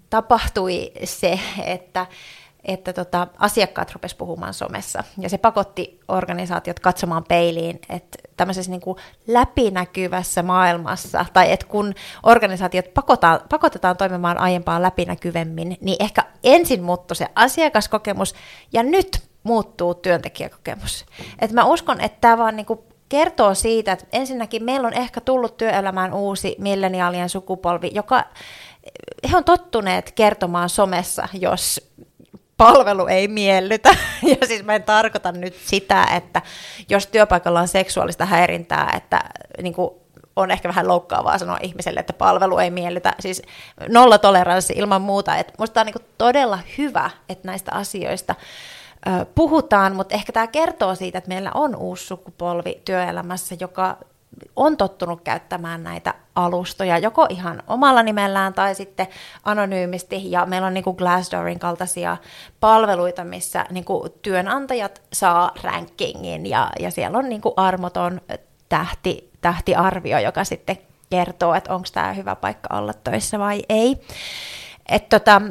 tapahtui 0.10 0.92
se, 1.04 1.40
että 1.66 2.06
että 2.66 2.94
tota, 2.94 3.28
asiakkaat 3.38 3.92
rupesivat 3.92 4.18
puhumaan 4.18 4.54
somessa. 4.54 5.04
Ja 5.18 5.30
se 5.30 5.38
pakotti 5.38 6.00
organisaatiot 6.08 6.80
katsomaan 6.80 7.24
peiliin, 7.24 7.80
että 7.90 8.18
tämmöisessä 8.38 8.72
niin 8.72 8.82
kuin 8.82 8.98
läpinäkyvässä 9.28 10.44
maailmassa, 10.44 11.26
tai 11.34 11.52
että 11.52 11.66
kun 11.66 11.94
organisaatiot 12.24 12.94
pakotaan, 12.94 13.40
pakotetaan 13.50 13.98
toimimaan 13.98 14.38
aiempaa 14.38 14.82
läpinäkyvemmin, 14.82 15.78
niin 15.82 15.98
ehkä 16.00 16.26
ensin 16.44 16.84
muuttuu 16.84 17.16
se 17.16 17.28
asiakaskokemus, 17.36 18.36
ja 18.74 18.84
nyt 18.84 19.24
muuttuu 19.44 19.94
työntekijäkokemus. 19.94 21.06
Et 21.40 21.52
mä 21.52 21.66
uskon, 21.66 22.02
että 22.02 22.18
tämä 22.22 22.38
vaan 22.38 22.56
niin 22.56 22.66
kuin 22.66 22.80
kertoo 23.10 23.56
siitä, 23.56 23.92
että 23.92 24.06
ensinnäkin 24.12 24.64
meillä 24.64 24.88
on 24.88 24.94
ehkä 24.94 25.22
tullut 25.22 25.58
työelämään 25.58 26.14
uusi 26.14 26.56
milleniaalien 26.60 27.30
sukupolvi, 27.30 27.92
joka 27.94 28.24
he 29.32 29.38
on 29.38 29.44
tottuneet 29.44 30.12
kertomaan 30.12 30.70
somessa, 30.70 31.28
jos 31.34 31.92
palvelu 32.62 33.08
ei 33.08 33.28
miellytä. 33.28 33.90
Ja 34.42 34.48
siis 34.48 34.64
mä 34.64 34.76
en 34.76 34.84
tarkoita 34.84 35.32
nyt 35.32 35.56
sitä, 35.66 36.04
että 36.04 36.42
jos 36.90 37.08
työpaikalla 37.08 37.60
on 37.60 37.68
seksuaalista 37.68 38.26
häirintää, 38.26 38.94
että 38.98 39.24
niin 39.62 39.74
kuin 39.74 39.92
on 40.36 40.52
ehkä 40.52 40.70
vähän 40.70 40.88
loukkaavaa 40.88 41.38
sanoa 41.38 41.58
ihmiselle, 41.62 42.00
että 42.00 42.14
palvelu 42.14 42.58
ei 42.58 42.70
miellytä. 42.70 43.14
Siis 43.20 43.42
nolla 43.90 44.18
toleranssi 44.18 44.74
ilman 44.78 45.02
muuta. 45.02 45.36
Että 45.36 45.54
musta 45.58 45.80
on 45.80 45.86
niin 45.86 46.06
todella 46.18 46.60
hyvä, 46.78 47.10
että 47.30 47.48
näistä 47.48 47.72
asioista 47.74 48.36
puhutaan, 49.36 49.96
mutta 49.96 50.16
ehkä 50.16 50.32
tämä 50.34 50.48
kertoo 50.48 50.96
siitä, 50.96 51.18
että 51.18 51.28
meillä 51.28 51.52
on 51.54 51.76
uusi 51.76 52.06
sukupolvi 52.06 52.82
työelämässä, 52.86 53.56
joka 53.60 53.98
on 54.56 54.78
tottunut 54.78 55.22
käyttämään 55.22 55.84
näitä 55.84 56.14
alustoja, 56.36 56.98
joko 56.98 57.26
ihan 57.30 57.64
omalla 57.68 58.04
nimellään 58.04 58.54
tai 58.54 58.76
sitten 58.76 59.08
anonyymisti. 59.44 60.32
Ja 60.32 60.46
meillä 60.46 60.68
on 60.68 60.74
niin 60.74 60.84
kuin 60.84 60.96
Glassdoorin 60.96 61.60
kaltaisia 61.60 62.18
palveluita, 62.60 63.24
missä 63.24 63.66
niin 63.70 63.86
kuin 63.86 64.12
työnantajat 64.22 65.02
saa 65.14 65.52
rankingin 65.64 66.46
ja, 66.46 66.70
ja 66.80 66.92
siellä 66.92 67.18
on 67.18 67.30
niin 67.30 67.42
kuin 67.42 67.54
armoton 67.58 68.22
tähti, 68.70 69.32
tähtiarvio, 69.42 70.20
joka 70.20 70.44
sitten 70.44 70.78
kertoo, 71.10 71.54
että 71.54 71.74
onko 71.74 71.88
tämä 71.94 72.14
hyvä 72.14 72.36
paikka 72.36 72.78
olla 72.78 72.94
töissä 72.94 73.40
vai 73.40 73.62
ei. 73.70 74.02
Et 74.90 75.10
tota, 75.10 75.42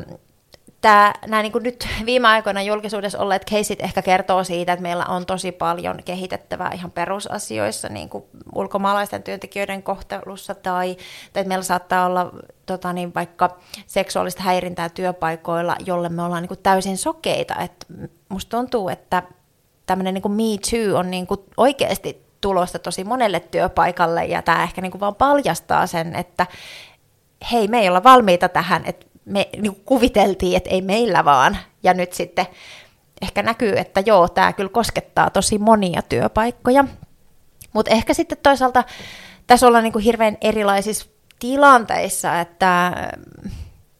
tämä, 0.80 1.14
nämä 1.26 1.42
niin 1.42 1.52
nyt 1.60 1.88
viime 2.06 2.28
aikoina 2.28 2.62
julkisuudessa 2.62 3.18
olleet 3.18 3.44
keisit 3.44 3.80
ehkä 3.82 4.02
kertoo 4.02 4.44
siitä, 4.44 4.72
että 4.72 4.82
meillä 4.82 5.06
on 5.06 5.26
tosi 5.26 5.52
paljon 5.52 5.98
kehitettävää 6.04 6.70
ihan 6.74 6.90
perusasioissa, 6.90 7.88
niin 7.88 8.08
kuin 8.08 8.24
ulkomaalaisten 8.54 9.22
työntekijöiden 9.22 9.82
kohtelussa, 9.82 10.54
tai, 10.54 10.94
tai 11.32 11.40
että 11.40 11.48
meillä 11.48 11.62
saattaa 11.62 12.06
olla 12.06 12.30
tota 12.66 12.92
niin, 12.92 13.14
vaikka 13.14 13.58
seksuaalista 13.86 14.42
häirintää 14.42 14.88
työpaikoilla, 14.88 15.76
jolle 15.86 16.08
me 16.08 16.22
ollaan 16.22 16.42
niin 16.42 16.62
täysin 16.62 16.98
sokeita. 16.98 17.54
Et 17.54 17.86
musta 18.28 18.56
tuntuu, 18.56 18.88
että 18.88 19.22
tämmöinen 19.86 20.14
niin 20.14 20.32
Me 20.32 20.42
Too 20.70 20.98
on 20.98 21.10
niin 21.10 21.26
kuin 21.26 21.40
oikeasti 21.56 22.22
tulosta 22.40 22.78
tosi 22.78 23.04
monelle 23.04 23.40
työpaikalle, 23.40 24.24
ja 24.24 24.42
tämä 24.42 24.62
ehkä 24.62 24.80
niin 24.80 24.92
kuin 24.92 25.00
vaan 25.00 25.14
paljastaa 25.14 25.86
sen, 25.86 26.16
että 26.16 26.46
hei, 27.52 27.68
me 27.68 27.78
ei 27.78 27.88
olla 27.88 28.02
valmiita 28.02 28.48
tähän, 28.48 28.82
että 28.86 29.06
me 29.30 29.48
niin 29.60 29.82
kuviteltiin, 29.84 30.56
että 30.56 30.70
ei 30.70 30.82
meillä 30.82 31.24
vaan. 31.24 31.56
Ja 31.82 31.94
nyt 31.94 32.12
sitten 32.12 32.46
ehkä 33.22 33.42
näkyy, 33.42 33.78
että 33.78 34.02
joo, 34.06 34.28
tämä 34.28 34.52
kyllä 34.52 34.70
koskettaa 34.70 35.30
tosi 35.30 35.58
monia 35.58 36.02
työpaikkoja. 36.02 36.84
Mutta 37.72 37.90
ehkä 37.90 38.14
sitten 38.14 38.38
toisaalta 38.42 38.84
tässä 39.46 39.66
ollaan 39.66 39.84
niin 39.84 39.92
kuin 39.92 40.04
hirveän 40.04 40.36
erilaisissa 40.40 41.06
tilanteissa, 41.38 42.40
että 42.40 42.92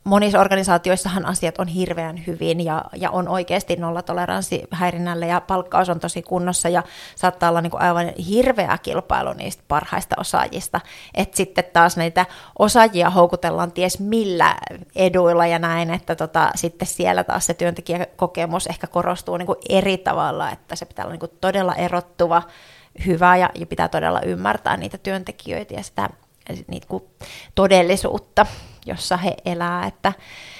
monissa 0.04 0.40
organisaatioissahan 0.40 1.26
asiat 1.26 1.58
on 1.58 1.68
hirveän 1.68 2.26
hyvin 2.26 2.64
ja, 2.64 2.84
ja 2.96 3.10
on 3.10 3.28
oikeasti 3.28 3.76
nollatoleranssi 3.76 4.62
häirinnälle 4.70 5.26
ja 5.26 5.40
palkkaus 5.40 5.88
on 5.88 6.00
tosi 6.00 6.22
kunnossa 6.22 6.68
ja 6.68 6.82
saattaa 7.16 7.48
olla 7.48 7.60
niin 7.60 7.70
kuin 7.70 7.82
aivan 7.82 8.12
hirveä 8.28 8.78
kilpailu 8.82 9.32
niistä 9.32 9.62
parhaista 9.68 10.16
osaajista. 10.18 10.80
Että 11.14 11.36
sitten 11.36 11.64
taas 11.72 11.96
näitä 11.96 12.26
osaajia 12.58 13.10
houkutellaan 13.10 13.72
ties 13.72 14.00
millä 14.00 14.56
eduilla 14.96 15.46
ja 15.46 15.58
näin, 15.58 15.90
että 15.90 16.16
tota, 16.16 16.50
sitten 16.54 16.88
siellä 16.88 17.24
taas 17.24 17.46
se 17.46 17.54
työntekijäkokemus 17.54 18.66
ehkä 18.66 18.86
korostuu 18.86 19.36
niin 19.36 19.46
kuin 19.46 19.58
eri 19.68 19.98
tavalla, 19.98 20.50
että 20.50 20.76
se 20.76 20.84
pitää 20.86 21.04
olla 21.04 21.12
niin 21.12 21.20
kuin 21.20 21.32
todella 21.40 21.74
erottuva, 21.74 22.42
hyvä 23.06 23.36
ja, 23.36 23.50
ja 23.54 23.66
pitää 23.66 23.88
todella 23.88 24.20
ymmärtää 24.20 24.76
niitä 24.76 24.98
työntekijöitä 24.98 25.74
ja 25.74 25.82
sitä 25.82 26.10
niin 26.66 26.82
kuin 26.88 27.04
todellisuutta 27.54 28.46
jossa 28.86 29.16
he 29.16 29.36
elää. 29.44 29.86
Että, 29.86 30.12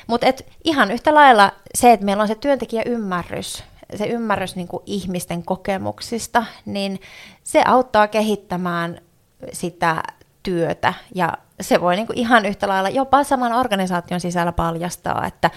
mutta 0.07 0.27
et 0.27 0.47
ihan 0.65 0.91
yhtä 0.91 1.15
lailla 1.15 1.53
se, 1.75 1.93
että 1.93 2.07
meillä 2.07 2.21
on 2.23 2.29
se 2.29 2.35
työntekijäymmärrys, 2.35 3.65
se 3.97 4.07
ymmärrys 4.07 4.57
niin 4.57 4.69
kuin 4.69 4.83
ihmisten 4.87 5.43
kokemuksista, 5.43 6.45
niin 6.67 7.01
se 7.45 7.63
auttaa 7.67 8.09
kehittämään 8.09 9.01
sitä 9.53 10.03
työtä 10.43 10.95
ja 11.15 11.33
se 11.61 11.81
voi 11.81 11.97
niin 11.97 12.07
kuin 12.07 12.19
ihan 12.19 12.47
yhtä 12.47 12.69
lailla 12.69 12.89
jopa 12.89 13.25
saman 13.25 13.53
organisaation 13.53 14.21
sisällä 14.21 14.53
paljastaa, 14.53 15.27
että 15.27 15.51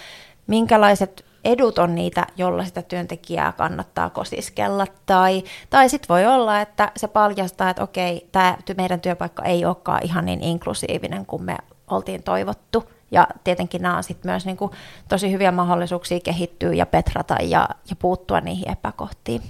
minkälaiset 0.48 1.26
edut 1.46 1.80
on 1.80 1.96
niitä, 1.96 2.28
jolla 2.38 2.66
sitä 2.66 2.82
työntekijää 2.82 3.52
kannattaa 3.52 4.10
kosiskella. 4.10 4.88
Tai, 5.06 5.44
tai 5.70 5.90
sitten 5.90 6.10
voi 6.10 6.26
olla, 6.26 6.62
että 6.62 6.92
se 6.98 7.08
paljastaa, 7.08 7.70
että 7.70 7.84
okei, 7.84 8.30
tämä 8.32 8.58
meidän 8.78 9.02
työpaikka 9.02 9.44
ei 9.44 9.66
olekaan 9.66 10.04
ihan 10.04 10.26
niin 10.26 10.44
inklusiivinen 10.44 11.26
kuin 11.26 11.44
me 11.44 11.58
oltiin 11.96 12.24
toivottu. 12.24 12.84
Ja 13.12 13.28
tietenkin 13.44 13.82
nämä 13.82 13.98
on 13.98 14.04
sitten 14.04 14.32
myös 14.32 14.46
niin 14.46 14.58
kuin 14.58 14.72
tosi 15.10 15.32
hyviä 15.32 15.52
mahdollisuuksia 15.52 16.20
kehittyä 16.20 16.74
ja 16.74 16.86
petrata 16.86 17.36
ja, 17.42 17.70
ja 17.90 17.96
puuttua 17.96 18.42
niihin 18.42 18.72
epäkohtiin. 18.72 19.42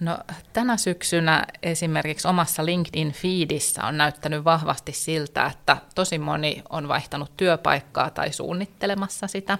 No, 0.00 0.18
tänä 0.52 0.76
syksynä 0.76 1.46
esimerkiksi 1.62 2.28
omassa 2.28 2.64
LinkedIn-feedissä 2.64 3.84
on 3.84 3.96
näyttänyt 3.96 4.44
vahvasti 4.44 4.92
siltä, 4.92 5.46
että 5.46 5.76
tosi 5.94 6.18
moni 6.18 6.62
on 6.70 6.88
vaihtanut 6.88 7.36
työpaikkaa 7.36 8.10
tai 8.10 8.32
suunnittelemassa 8.32 9.26
sitä. 9.26 9.58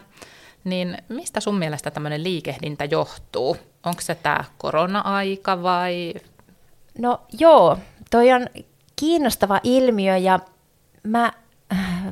Niin 0.64 0.98
mistä 1.08 1.40
sun 1.40 1.58
mielestä 1.58 1.90
tämmöinen 1.90 2.22
liikehdintä 2.22 2.84
johtuu? 2.84 3.56
Onko 3.84 4.00
se 4.00 4.14
tämä 4.14 4.44
korona-aika 4.58 5.62
vai 5.62 6.14
No 6.98 7.20
joo, 7.38 7.78
toi 8.10 8.32
on 8.32 8.46
kiinnostava 8.96 9.60
ilmiö 9.62 10.16
ja 10.16 10.38
mä 11.02 11.32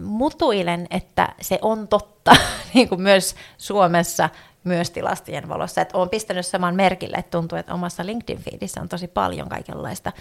mutuilen, 0.05 0.87
että 0.91 1.29
se 1.41 1.59
on 1.63 1.89
totta 1.89 2.37
niin 2.75 2.89
kuin 2.89 3.01
myös 3.01 3.35
Suomessa 3.59 4.29
myös 4.65 4.91
tilastojen 4.91 5.49
valossa. 5.49 5.81
Että 5.81 5.99
olen 5.99 6.09
pistänyt 6.09 6.47
saman 6.47 6.75
merkille, 6.75 7.17
että 7.17 7.31
tuntuu, 7.31 7.59
että 7.59 7.75
omassa 7.75 8.07
LinkedIn-feedissä 8.07 8.81
on 8.81 8.89
tosi 8.89 9.09
paljon 9.09 9.49
kaikenlaista 9.49 10.13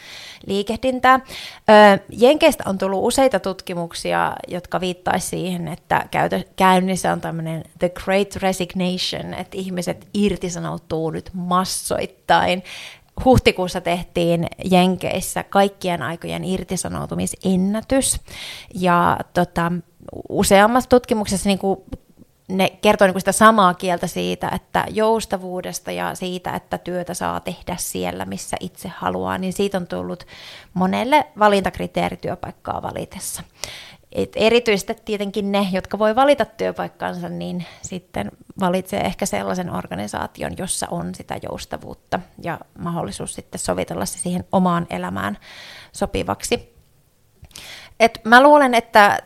liikehdintää. 0.46 1.20
Jenkeistä 2.10 2.64
on 2.68 2.78
tullut 2.78 3.06
useita 3.06 3.40
tutkimuksia, 3.40 4.34
jotka 4.48 4.80
viittaisivat 4.80 5.30
siihen, 5.30 5.68
että 5.68 6.06
käynnissä 6.56 7.12
on 7.12 7.22
tämmöinen 7.22 7.64
the 7.80 7.90
great 7.90 8.36
resignation, 8.36 9.34
että 9.34 9.58
ihmiset 9.58 10.08
irtisanoutuu 10.14 11.12
nyt 11.12 11.30
massoittain 11.34 12.64
huhtikuussa 13.26 13.82
tehtiin 13.82 14.48
Jenkeissä 14.66 15.44
kaikkien 15.44 16.02
aikojen 16.02 16.44
irtisanoutumisennätys. 16.44 18.20
Ja 18.74 19.18
tota, 19.34 19.72
useammassa 20.30 20.90
tutkimuksessa 20.90 21.50
niin 21.50 21.60
kuin 21.60 21.80
ne 22.50 22.70
kertoo 22.70 23.08
niin 23.08 23.20
sitä 23.20 23.32
samaa 23.32 23.74
kieltä 23.74 24.08
siitä, 24.08 24.50
että 24.56 24.86
joustavuudesta 24.90 25.92
ja 25.92 26.16
siitä, 26.16 26.56
että 26.56 26.78
työtä 26.78 27.14
saa 27.14 27.40
tehdä 27.40 27.76
siellä, 27.80 28.26
missä 28.26 28.58
itse 28.60 28.92
haluaa, 28.98 29.38
niin 29.38 29.54
siitä 29.54 29.78
on 29.78 29.88
tullut 29.88 30.24
monelle 30.74 31.26
valintakriteeri 31.40 32.18
työpaikkaa 32.18 32.82
valitessa. 32.82 33.44
Et 34.18 34.32
erityisesti 34.36 34.96
tietenkin 35.06 35.52
ne, 35.52 35.68
jotka 35.72 36.00
voi 36.00 36.16
valita 36.16 36.46
työpaikkansa, 36.46 37.30
niin 37.30 37.66
sitten 37.82 38.32
valitsee 38.60 39.00
ehkä 39.00 39.26
sellaisen 39.26 39.76
organisaation, 39.76 40.52
jossa 40.58 40.88
on 40.92 41.16
sitä 41.16 41.40
joustavuutta 41.44 42.20
ja 42.44 42.60
mahdollisuus 42.80 43.34
sitten 43.34 43.60
sovitella 43.60 44.06
se 44.06 44.20
siihen 44.20 44.44
omaan 44.52 44.88
elämään 44.90 45.38
sopivaksi. 45.92 46.76
Et 48.00 48.20
mä 48.24 48.44
luulen, 48.44 48.74
että 48.74 49.18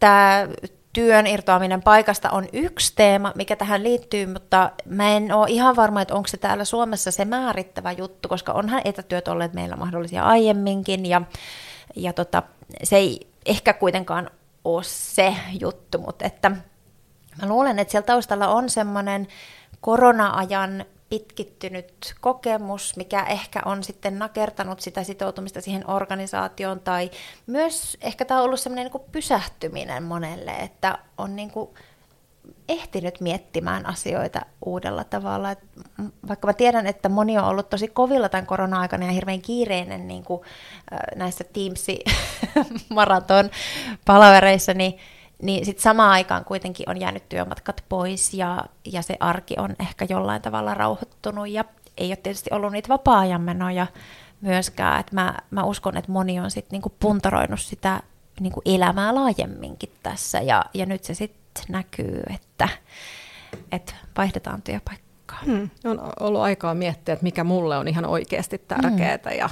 tämä 0.00 0.48
työn 0.92 1.26
irtoaminen 1.26 1.82
paikasta 1.82 2.30
on 2.30 2.48
yksi 2.52 2.92
teema, 2.96 3.32
mikä 3.34 3.56
tähän 3.56 3.82
liittyy, 3.82 4.26
mutta 4.26 4.70
mä 4.84 5.16
en 5.16 5.32
ole 5.32 5.46
ihan 5.50 5.76
varma, 5.76 6.02
että 6.02 6.14
onko 6.14 6.28
se 6.28 6.36
täällä 6.36 6.64
Suomessa 6.64 7.10
se 7.10 7.24
määrittävä 7.24 7.92
juttu, 7.92 8.28
koska 8.28 8.52
onhan 8.52 8.82
etätyöt 8.84 9.28
olleet 9.28 9.54
meillä 9.54 9.76
mahdollisia 9.76 10.22
aiemminkin 10.22 11.06
ja, 11.06 11.22
ja 11.96 12.12
tota, 12.12 12.42
se 12.82 12.96
ei 12.96 13.28
ehkä 13.46 13.72
kuitenkaan 13.72 14.30
ole 14.74 14.84
se 14.84 15.36
juttu, 15.60 15.98
mutta 15.98 16.24
että 16.24 16.50
mä 17.40 17.48
luulen, 17.48 17.78
että 17.78 17.92
siellä 17.92 18.06
taustalla 18.06 18.48
on 18.48 18.70
semmoinen 18.70 19.28
korona-ajan 19.80 20.84
pitkittynyt 21.08 22.14
kokemus, 22.20 22.96
mikä 22.96 23.22
ehkä 23.22 23.62
on 23.64 23.84
sitten 23.84 24.18
nakertanut 24.18 24.80
sitä 24.80 25.04
sitoutumista 25.04 25.60
siihen 25.60 25.90
organisaatioon, 25.90 26.80
tai 26.80 27.10
myös 27.46 27.96
ehkä 28.00 28.24
tämä 28.24 28.40
on 28.40 28.46
ollut 28.46 28.60
semmoinen 28.60 28.90
niin 28.94 29.12
pysähtyminen 29.12 30.02
monelle, 30.02 30.50
että 30.50 30.98
on 31.18 31.36
niin 31.36 31.50
kuin 31.50 31.70
ehtinyt 32.68 33.20
miettimään 33.20 33.86
asioita 33.86 34.40
uudella 34.66 35.04
tavalla. 35.04 35.50
Et 35.50 35.58
vaikka 36.28 36.46
mä 36.46 36.52
tiedän, 36.52 36.86
että 36.86 37.08
moni 37.08 37.38
on 37.38 37.44
ollut 37.44 37.70
tosi 37.70 37.88
kovilla 37.88 38.28
tämän 38.28 38.46
korona-aikana 38.46 39.06
ja 39.06 39.12
hirveän 39.12 39.40
kiireinen 39.40 40.08
niin 40.08 40.24
kuin, 40.24 40.40
näissä 41.16 41.44
Teams-maraton 41.44 43.50
palavereissa, 44.06 44.74
niin 44.74 44.98
niin 45.42 45.64
sitten 45.64 45.82
samaan 45.82 46.10
aikaan 46.10 46.44
kuitenkin 46.44 46.90
on 46.90 47.00
jäänyt 47.00 47.28
työmatkat 47.28 47.84
pois 47.88 48.34
ja, 48.34 48.64
ja 48.84 49.02
se 49.02 49.16
arki 49.20 49.54
on 49.58 49.76
ehkä 49.80 50.06
jollain 50.08 50.42
tavalla 50.42 50.74
rauhoittunut 50.74 51.48
ja 51.48 51.64
ei 51.96 52.08
ole 52.08 52.16
tietysti 52.16 52.50
ollut 52.52 52.72
niitä 52.72 52.88
vapaa-ajanmenoja 52.88 53.86
myöskään. 54.40 55.00
Et 55.00 55.12
mä, 55.12 55.34
mä 55.50 55.64
uskon, 55.64 55.96
että 55.96 56.12
moni 56.12 56.40
on 56.40 56.50
sitten 56.50 56.76
niinku 56.76 56.92
puntaroinut 57.00 57.60
sitä 57.60 58.02
niinku 58.40 58.62
elämää 58.64 59.14
laajemminkin 59.14 59.92
tässä 60.02 60.40
ja, 60.40 60.64
ja 60.74 60.86
nyt 60.86 61.04
se 61.04 61.14
sitten 61.14 61.37
näkyy, 61.68 62.22
että, 62.34 62.68
että 63.72 63.94
vaihdetaan 64.16 64.62
työpaikkaa. 64.62 65.38
Hmm. 65.44 65.70
On 65.84 66.12
ollut 66.20 66.40
aikaa 66.40 66.74
miettiä, 66.74 67.12
että 67.12 67.22
mikä 67.22 67.44
mulle 67.44 67.78
on 67.78 67.88
ihan 67.88 68.06
oikeasti 68.06 68.58
tärkeää 68.58 69.18
hmm. 69.24 69.38
ja 69.38 69.50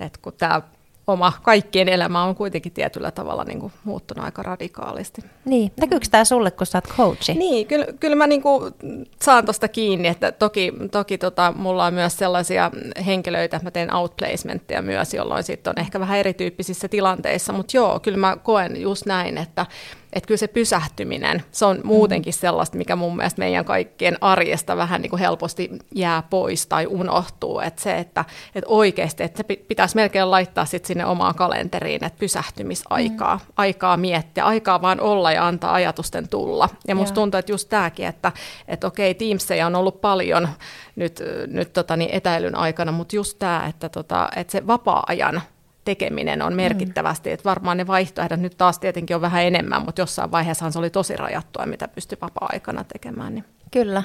että 0.00 0.18
kun 0.22 0.32
tämä 0.32 0.62
oma 1.06 1.32
kaikkien 1.42 1.88
elämä 1.88 2.22
on 2.22 2.34
kuitenkin 2.34 2.72
tietyllä 2.72 3.10
tavalla 3.10 3.44
niin 3.44 3.60
kuin 3.60 3.72
muuttunut 3.84 4.24
aika 4.24 4.42
radikaalisti. 4.42 5.22
Niin, 5.44 5.72
näkyykö 5.80 6.06
tämä 6.10 6.24
sulle, 6.24 6.50
kun 6.50 6.66
sä 6.66 6.78
oot 6.78 6.96
coachi? 6.96 7.34
Niin, 7.34 7.66
kyllä, 7.66 7.86
kyllä 8.00 8.16
mä 8.16 8.26
niin 8.26 8.42
kuin 8.42 8.74
saan 9.22 9.44
tuosta 9.44 9.68
kiinni, 9.68 10.08
että 10.08 10.32
toki, 10.32 10.72
toki 10.90 11.18
tota, 11.18 11.52
mulla 11.56 11.86
on 11.86 11.94
myös 11.94 12.16
sellaisia 12.16 12.70
henkilöitä, 13.06 13.60
mä 13.62 13.70
teen 13.70 13.94
outplacementtia 13.94 14.82
myös, 14.82 15.14
jolloin 15.14 15.44
sitten 15.44 15.70
on 15.70 15.80
ehkä 15.80 16.00
vähän 16.00 16.18
erityyppisissä 16.18 16.88
tilanteissa, 16.88 17.52
mutta 17.52 17.76
joo, 17.76 18.00
kyllä 18.00 18.18
mä 18.18 18.36
koen 18.42 18.80
just 18.80 19.06
näin, 19.06 19.38
että 19.38 19.66
että 20.12 20.26
kyllä 20.26 20.38
se 20.38 20.48
pysähtyminen, 20.48 21.42
se 21.52 21.64
on 21.64 21.80
muutenkin 21.84 22.34
mm. 22.34 22.38
sellaista, 22.38 22.76
mikä 22.76 22.96
mun 22.96 23.16
mielestä 23.16 23.38
meidän 23.38 23.64
kaikkien 23.64 24.18
arjesta 24.20 24.76
vähän 24.76 25.02
niin 25.02 25.10
kuin 25.10 25.20
helposti 25.20 25.70
jää 25.94 26.22
pois 26.22 26.66
tai 26.66 26.86
unohtuu. 26.86 27.60
Että 27.60 27.82
se, 27.82 27.98
että, 27.98 28.24
että 28.54 28.68
oikeasti, 28.68 29.22
että 29.22 29.36
se 29.36 29.56
pitäisi 29.56 29.96
melkein 29.96 30.30
laittaa 30.30 30.64
sit 30.64 30.84
sinne 30.84 31.06
omaan 31.06 31.34
kalenteriin, 31.34 32.04
että 32.04 32.18
pysähtymisaikaa, 32.18 33.36
mm. 33.36 33.52
aikaa 33.56 33.96
miettiä, 33.96 34.44
aikaa 34.44 34.82
vaan 34.82 35.00
olla 35.00 35.32
ja 35.32 35.46
antaa 35.46 35.74
ajatusten 35.74 36.28
tulla. 36.28 36.68
Ja 36.88 36.94
musta 36.94 37.14
tuntuu, 37.14 37.38
että 37.38 37.52
just 37.52 37.68
tämäkin, 37.68 38.06
että, 38.06 38.32
että 38.68 38.86
okei, 38.86 39.14
Teamseja 39.14 39.66
on 39.66 39.76
ollut 39.76 40.00
paljon 40.00 40.48
nyt, 40.96 41.22
nyt 41.46 41.72
tota 41.72 41.96
niin 41.96 42.10
etäilyn 42.10 42.54
aikana, 42.54 42.92
mutta 42.92 43.16
just 43.16 43.38
tämä, 43.38 43.66
että, 43.68 43.88
tota, 43.88 44.28
että 44.36 44.52
se 44.52 44.66
vapaa-ajan 44.66 45.42
tekeminen 45.86 46.42
on 46.42 46.54
merkittävästi. 46.54 47.28
Mm. 47.30 47.34
Että 47.34 47.44
varmaan 47.44 47.76
ne 47.76 47.86
vaihtoehdot 47.86 48.40
nyt 48.40 48.58
taas 48.58 48.78
tietenkin 48.78 49.16
on 49.16 49.22
vähän 49.22 49.42
enemmän, 49.42 49.82
mutta 49.82 50.00
jossain 50.00 50.30
vaiheessa 50.30 50.70
se 50.70 50.78
oli 50.78 50.90
tosi 50.90 51.16
rajattua, 51.16 51.66
mitä 51.66 51.88
pystyi 51.88 52.18
vapaa-aikana 52.20 52.84
tekemään. 52.84 53.34
Niin. 53.34 53.44
Kyllä, 53.70 54.02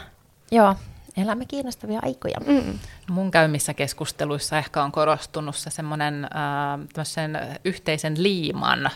joo. 0.51 0.75
Elämme 1.17 1.45
kiinnostavia 1.45 1.99
aikoja. 2.03 2.37
Mm. 2.47 2.79
Mun 3.09 3.31
käymissä 3.31 3.73
keskusteluissa 3.73 4.57
ehkä 4.57 4.83
on 4.83 4.91
korostunut 4.91 5.55
se 5.55 5.69
semmoinen 5.69 6.23
äh, 6.23 7.59
yhteisen 7.65 8.23
liiman 8.23 8.89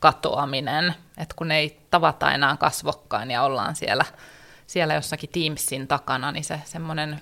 katoaminen, 0.00 0.94
että 1.18 1.34
kun 1.38 1.50
ei 1.50 1.80
tavata 1.90 2.32
enää 2.32 2.56
kasvokkain 2.56 3.30
ja 3.30 3.42
ollaan 3.42 3.76
siellä, 3.76 4.04
siellä 4.66 4.94
jossakin 4.94 5.30
Teamsin 5.32 5.88
takana, 5.88 6.32
niin 6.32 6.44
se 6.44 6.60
semmoinen 6.64 7.20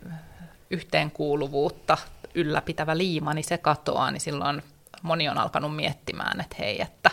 yhteenkuuluvuutta 0.71 1.99
ylläpitävä 2.35 2.99
liima, 2.99 3.35
niin 3.35 3.45
se 3.45 3.59
katoaa, 3.59 4.11
niin 4.11 4.21
silloin 4.21 4.63
moni 5.07 5.29
on 5.29 5.39
alkanut 5.39 5.77
miettimään, 5.77 6.41
että 6.41 6.57
hei, 6.59 6.83
että 6.83 7.11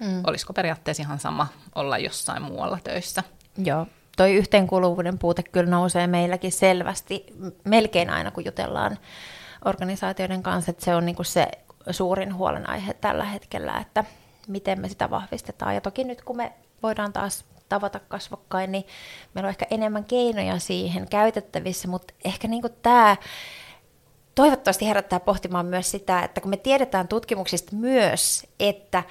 mm. 0.00 0.22
olisiko 0.26 0.52
periaatteessa 0.52 1.02
ihan 1.02 1.18
sama 1.18 1.46
olla 1.74 1.98
jossain 1.98 2.42
muualla 2.42 2.78
töissä. 2.84 3.22
Joo, 3.58 3.86
toi 4.16 4.34
yhteenkuuluvuuden 4.34 5.18
puute 5.18 5.42
kyllä 5.42 5.70
nousee 5.70 6.06
meilläkin 6.06 6.52
selvästi, 6.52 7.26
melkein 7.64 8.10
aina 8.10 8.30
kun 8.30 8.44
jutellaan 8.44 8.98
organisaatioiden 9.64 10.42
kanssa, 10.42 10.70
että 10.70 10.84
se 10.84 10.94
on 10.94 11.06
niin 11.06 11.16
kuin 11.16 11.26
se 11.26 11.48
suurin 11.90 12.34
huolenaihe 12.34 12.94
tällä 12.94 13.24
hetkellä, 13.24 13.78
että 13.78 14.04
miten 14.48 14.80
me 14.80 14.88
sitä 14.88 15.10
vahvistetaan. 15.10 15.74
Ja 15.74 15.80
toki 15.80 16.04
nyt 16.04 16.22
kun 16.22 16.36
me 16.36 16.52
voidaan 16.82 17.12
taas 17.12 17.44
tavata 17.68 18.00
kasvokkain, 18.08 18.72
niin 18.72 18.86
meillä 19.34 19.46
on 19.46 19.50
ehkä 19.50 19.66
enemmän 19.70 20.04
keinoja 20.04 20.58
siihen 20.58 21.08
käytettävissä, 21.08 21.88
mutta 21.88 22.14
ehkä 22.24 22.48
niin 22.48 22.62
tämä 22.82 23.16
toivottavasti 24.34 24.88
herättää 24.88 25.20
pohtimaan 25.20 25.66
myös 25.66 25.90
sitä, 25.90 26.22
että 26.22 26.40
kun 26.40 26.50
me 26.50 26.56
tiedetään 26.56 27.08
tutkimuksista 27.08 27.76
myös, 27.76 28.46
että 28.60 29.02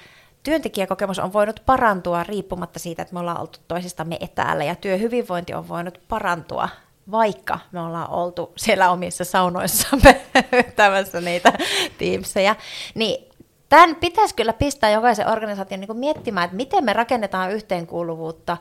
työntekijäkokemus 0.42 1.18
on 1.18 1.32
voinut 1.32 1.62
parantua 1.66 2.22
riippumatta 2.22 2.78
siitä, 2.78 3.02
että 3.02 3.14
me 3.14 3.20
ollaan 3.20 3.40
oltu 3.40 3.58
toisistamme 3.68 4.16
etäällä 4.20 4.64
ja 4.64 4.74
työhyvinvointi 4.74 5.54
on 5.54 5.68
voinut 5.68 6.00
parantua 6.08 6.68
vaikka 7.10 7.58
me 7.72 7.80
ollaan 7.80 8.10
oltu 8.10 8.52
siellä 8.56 8.90
omissa 8.90 9.24
saunoissamme 9.24 10.20
vetämässä 10.52 11.20
niitä 11.20 11.52
tiimsejä, 11.98 12.56
niin 12.94 13.28
tämän 13.68 13.96
pitäisi 13.96 14.34
kyllä 14.34 14.52
pistää 14.52 14.90
jokaisen 14.90 15.28
organisaation 15.28 15.80
niin 15.80 15.96
miettimään, 15.96 16.44
että 16.44 16.56
miten 16.56 16.84
me 16.84 16.92
rakennetaan 16.92 17.52
yhteenkuuluvuutta 17.52 18.56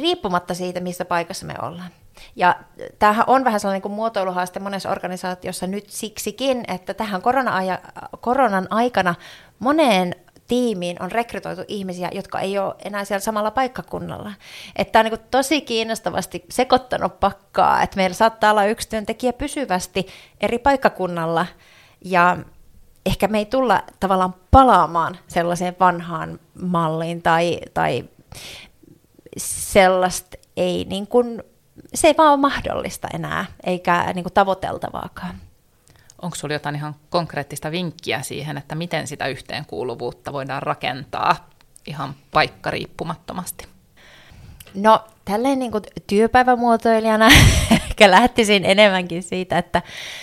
riippumatta 0.00 0.54
siitä, 0.54 0.80
missä 0.80 1.04
paikassa 1.04 1.46
me 1.46 1.54
ollaan. 1.62 1.90
Ja 2.36 2.56
tämähän 2.98 3.24
on 3.26 3.44
vähän 3.44 3.60
sellainen 3.60 3.82
kuin 3.82 3.92
muotoiluhaaste 3.92 4.60
monessa 4.60 4.90
organisaatiossa 4.90 5.66
nyt 5.66 5.90
siksikin, 5.90 6.64
että 6.68 6.94
tähän 6.94 7.22
korona 7.22 7.52
koronan 8.20 8.66
aikana 8.70 9.14
moneen 9.58 10.14
tiimiin 10.48 11.02
on 11.02 11.12
rekrytoitu 11.12 11.62
ihmisiä, 11.68 12.08
jotka 12.12 12.40
ei 12.40 12.58
ole 12.58 12.74
enää 12.84 13.04
siellä 13.04 13.20
samalla 13.20 13.50
paikkakunnalla. 13.50 14.32
Että 14.76 14.98
on 14.98 15.04
niin 15.04 15.20
tosi 15.30 15.60
kiinnostavasti 15.60 16.44
sekoittanut 16.50 17.20
pakkaa, 17.20 17.82
että 17.82 17.96
meillä 17.96 18.14
saattaa 18.14 18.50
olla 18.50 18.64
yksi 18.64 18.88
työntekijä 18.88 19.32
pysyvästi 19.32 20.06
eri 20.40 20.58
paikkakunnalla, 20.58 21.46
ja 22.04 22.36
ehkä 23.06 23.28
me 23.28 23.38
ei 23.38 23.46
tulla 23.46 23.82
tavallaan 24.00 24.34
palaamaan 24.50 25.18
sellaiseen 25.28 25.76
vanhaan 25.80 26.40
malliin, 26.62 27.22
tai, 27.22 27.60
tai 27.74 28.04
sellaista 29.36 30.36
ei 30.56 30.84
niin 30.84 31.06
kuin 31.06 31.42
se 31.94 32.08
ei 32.08 32.14
vaan 32.18 32.30
ole 32.30 32.40
mahdollista 32.40 33.08
enää, 33.14 33.44
eikä 33.66 34.12
niin 34.14 34.24
kuin 34.24 34.32
tavoiteltavaakaan. 34.32 35.34
onko 36.22 36.36
sinulla 36.36 36.54
jotain 36.54 36.74
ihan 36.74 36.94
konkreettista 37.10 37.70
vinkkiä 37.70 38.22
siihen, 38.22 38.58
että 38.58 38.74
miten 38.74 39.06
sitä 39.06 39.26
yhteenkuuluvuutta 39.26 40.32
voidaan 40.32 40.62
rakentaa 40.62 41.50
ihan 41.86 42.14
paikkariippumattomasti? 42.30 43.66
No 44.74 45.04
tälleen 45.24 45.58
niin 45.58 45.72
kuin 45.72 45.82
työpäivämuotoilijana 46.06 47.28
ehkä 47.70 48.10
lähtisin 48.10 48.64
enemmänkin 48.64 49.22
siitä, 49.22 49.58
että 49.58 49.82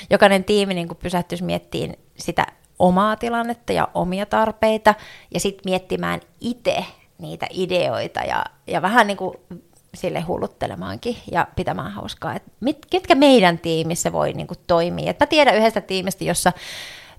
jokainen 0.09 0.43
tiimi 0.43 0.73
niin 0.73 0.87
kuin 0.87 0.97
pysähtyisi 0.97 1.43
miettimään 1.43 1.95
sitä 2.17 2.47
omaa 2.79 3.15
tilannetta 3.15 3.73
ja 3.73 3.87
omia 3.93 4.25
tarpeita 4.25 4.95
ja 5.33 5.39
sitten 5.39 5.61
miettimään 5.65 6.21
itse 6.39 6.85
niitä 7.17 7.47
ideoita 7.49 8.19
ja, 8.19 8.45
ja 8.67 8.81
vähän 8.81 9.07
niin 9.07 9.17
kuin 9.17 9.37
sille 9.93 10.21
hulluttelemaankin 10.21 11.17
ja 11.31 11.47
pitämään 11.55 11.91
hauskaa, 11.91 12.35
että 12.35 12.51
mit, 12.59 12.85
ketkä 12.89 13.15
meidän 13.15 13.59
tiimissä 13.59 14.11
voi 14.11 14.33
niin 14.33 14.47
kuin 14.47 14.57
toimia. 14.67 15.11
Et 15.11 15.19
mä 15.19 15.25
tiedän 15.25 15.55
yhdestä 15.55 15.81
tiimistä, 15.81 16.23
jossa 16.23 16.53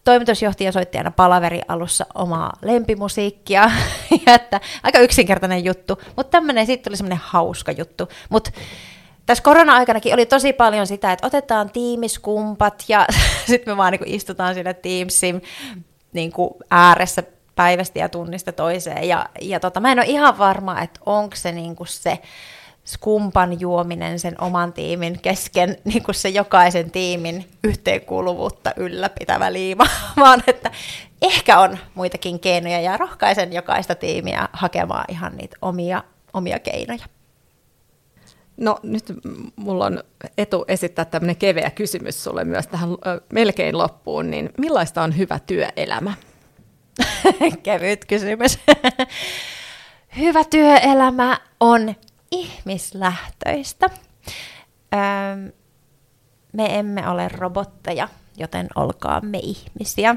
toimitusjohtaja 0.05 0.73
soitti 0.73 0.99
aina 0.99 1.11
palaveri 1.11 1.61
alussa 1.69 2.07
omaa 2.15 2.53
lempimusiikkia, 2.63 3.71
ja 4.27 4.35
että 4.35 4.61
aika 4.83 4.99
yksinkertainen 4.99 5.65
juttu, 5.65 5.99
mutta 6.17 6.31
tämmöinen, 6.31 6.67
sitten 6.67 6.91
tuli 6.91 6.97
semmoinen 6.97 7.23
hauska 7.25 7.73
juttu, 7.73 8.09
mutta 8.29 8.51
tässä 9.27 9.45
korona-aikanakin 9.45 10.15
oli 10.15 10.27
tosi 10.27 10.53
paljon 10.53 10.87
sitä, 10.87 11.13
että 11.13 11.27
otetaan 11.27 11.71
tiimiskumpat 11.71 12.85
ja 12.89 13.07
sitten 13.51 13.73
me 13.73 13.77
vaan 13.77 13.93
niin 13.93 14.15
istutaan 14.15 14.55
siinä 14.55 14.75
Teamsin 14.75 15.43
niin 16.13 16.33
ääressä 16.71 17.23
päivästä 17.55 17.99
ja 17.99 18.09
tunnista 18.09 18.53
toiseen. 18.53 19.09
Ja, 19.09 19.27
ja 19.41 19.61
tota, 19.61 19.81
mä 19.81 19.93
en 19.93 19.99
ole 19.99 20.07
ihan 20.07 20.39
varma, 20.39 20.81
että 20.81 21.01
onko 21.07 21.37
se 21.37 21.53
niin 21.53 21.77
se 21.85 22.19
skumpan 22.85 23.61
juominen 23.61 24.19
sen 24.19 24.41
oman 24.41 24.73
tiimin 24.73 25.21
kesken 25.23 25.77
niin 25.85 26.03
kuin 26.03 26.15
se 26.15 26.29
jokaisen 26.29 26.91
tiimin 26.91 27.49
yhteenkuuluvuutta 27.65 28.73
ylläpitävä 28.77 29.53
liima, 29.53 29.87
vaan 30.21 30.43
että 30.47 30.71
ehkä 31.23 31.59
on 31.59 31.79
muitakin 31.95 32.41
keinoja 32.41 32.81
ja 32.81 32.97
rohkaisen 32.97 33.53
jokaista 33.53 33.95
tiimiä 33.95 34.49
hakemaan 34.53 35.05
ihan 35.09 35.37
niitä 35.37 35.57
omia, 35.63 36.05
omia 36.33 36.59
keinoja. 36.59 37.05
No 38.57 38.79
nyt 38.83 39.05
mulla 39.57 39.87
on 39.87 40.03
etu 40.39 40.65
esittää 40.69 41.05
tämmöinen 41.05 41.37
keveä 41.37 41.71
kysymys 41.71 42.25
sulle 42.25 42.45
myös 42.45 42.67
tähän 42.67 42.89
melkein 43.33 43.79
loppuun, 43.79 44.31
niin 44.31 44.51
millaista 44.59 45.03
on 45.03 45.19
hyvä 45.19 45.39
työelämä? 45.39 46.15
Kevyt 47.63 48.05
kysymys. 48.05 48.59
hyvä 50.19 50.45
työelämä 50.45 51.39
on 51.61 51.95
ihmislähtöistä. 52.33 53.91
Öö, 54.95 55.53
me 56.53 56.79
emme 56.79 57.09
ole 57.09 57.29
robotteja, 57.29 58.09
joten 58.37 58.69
olkaamme 58.75 59.39
ihmisiä. 59.43 60.17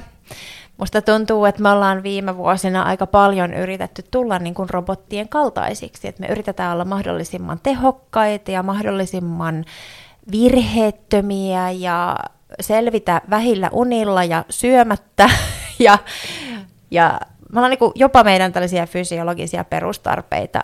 Musta 0.78 1.02
tuntuu, 1.02 1.46
että 1.46 1.62
me 1.62 1.70
ollaan 1.70 2.04
viime 2.04 2.38
vuosina 2.38 2.84
aika 2.84 3.08
paljon 3.08 3.54
yritetty 3.54 4.04
tulla 4.12 4.40
niin 4.40 4.54
kuin 4.54 4.70
robottien 4.70 5.30
kaltaisiksi. 5.30 6.08
Että 6.08 6.22
me 6.22 6.28
yritetään 6.28 6.74
olla 6.74 6.86
mahdollisimman 6.86 7.60
tehokkaita 7.64 8.52
ja 8.52 8.64
mahdollisimman 8.64 9.66
virheettömiä 10.32 11.72
ja 11.72 12.18
selvitä 12.60 13.22
vähillä 13.30 13.70
unilla 13.72 14.24
ja 14.24 14.46
syömättä. 14.50 15.30
ja, 15.80 15.98
ja 16.92 17.20
me 17.54 17.60
ollaan 17.60 17.70
niin 17.70 17.92
jopa 17.96 18.24
meidän 18.24 18.54
tällaisia 18.54 18.86
fysiologisia 18.88 19.64
perustarpeita 19.64 20.60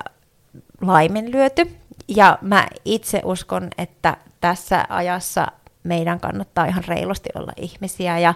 laiminlyöty. 0.82 1.76
Ja 2.08 2.38
mä 2.42 2.68
itse 2.86 3.22
uskon, 3.24 3.68
että 3.78 4.18
tässä 4.42 4.86
ajassa 4.90 5.48
meidän 5.84 6.20
kannattaa 6.20 6.66
ihan 6.66 6.84
reilusti 6.88 7.30
olla 7.36 7.52
ihmisiä. 7.58 8.20
Ja 8.20 8.34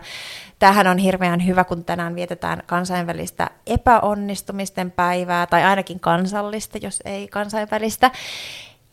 tämähän 0.60 0.88
on 0.88 0.98
hirveän 0.98 1.46
hyvä, 1.46 1.64
kun 1.64 1.86
tänään 1.86 2.16
vietetään 2.16 2.64
kansainvälistä 2.66 3.50
epäonnistumisten 3.68 4.91
päivää, 4.91 5.48
tai 5.48 5.64
ainakin 5.64 6.00
kansallista, 6.00 6.78
jos 6.78 7.02
ei 7.06 7.28
kansainvälistä. 7.28 8.12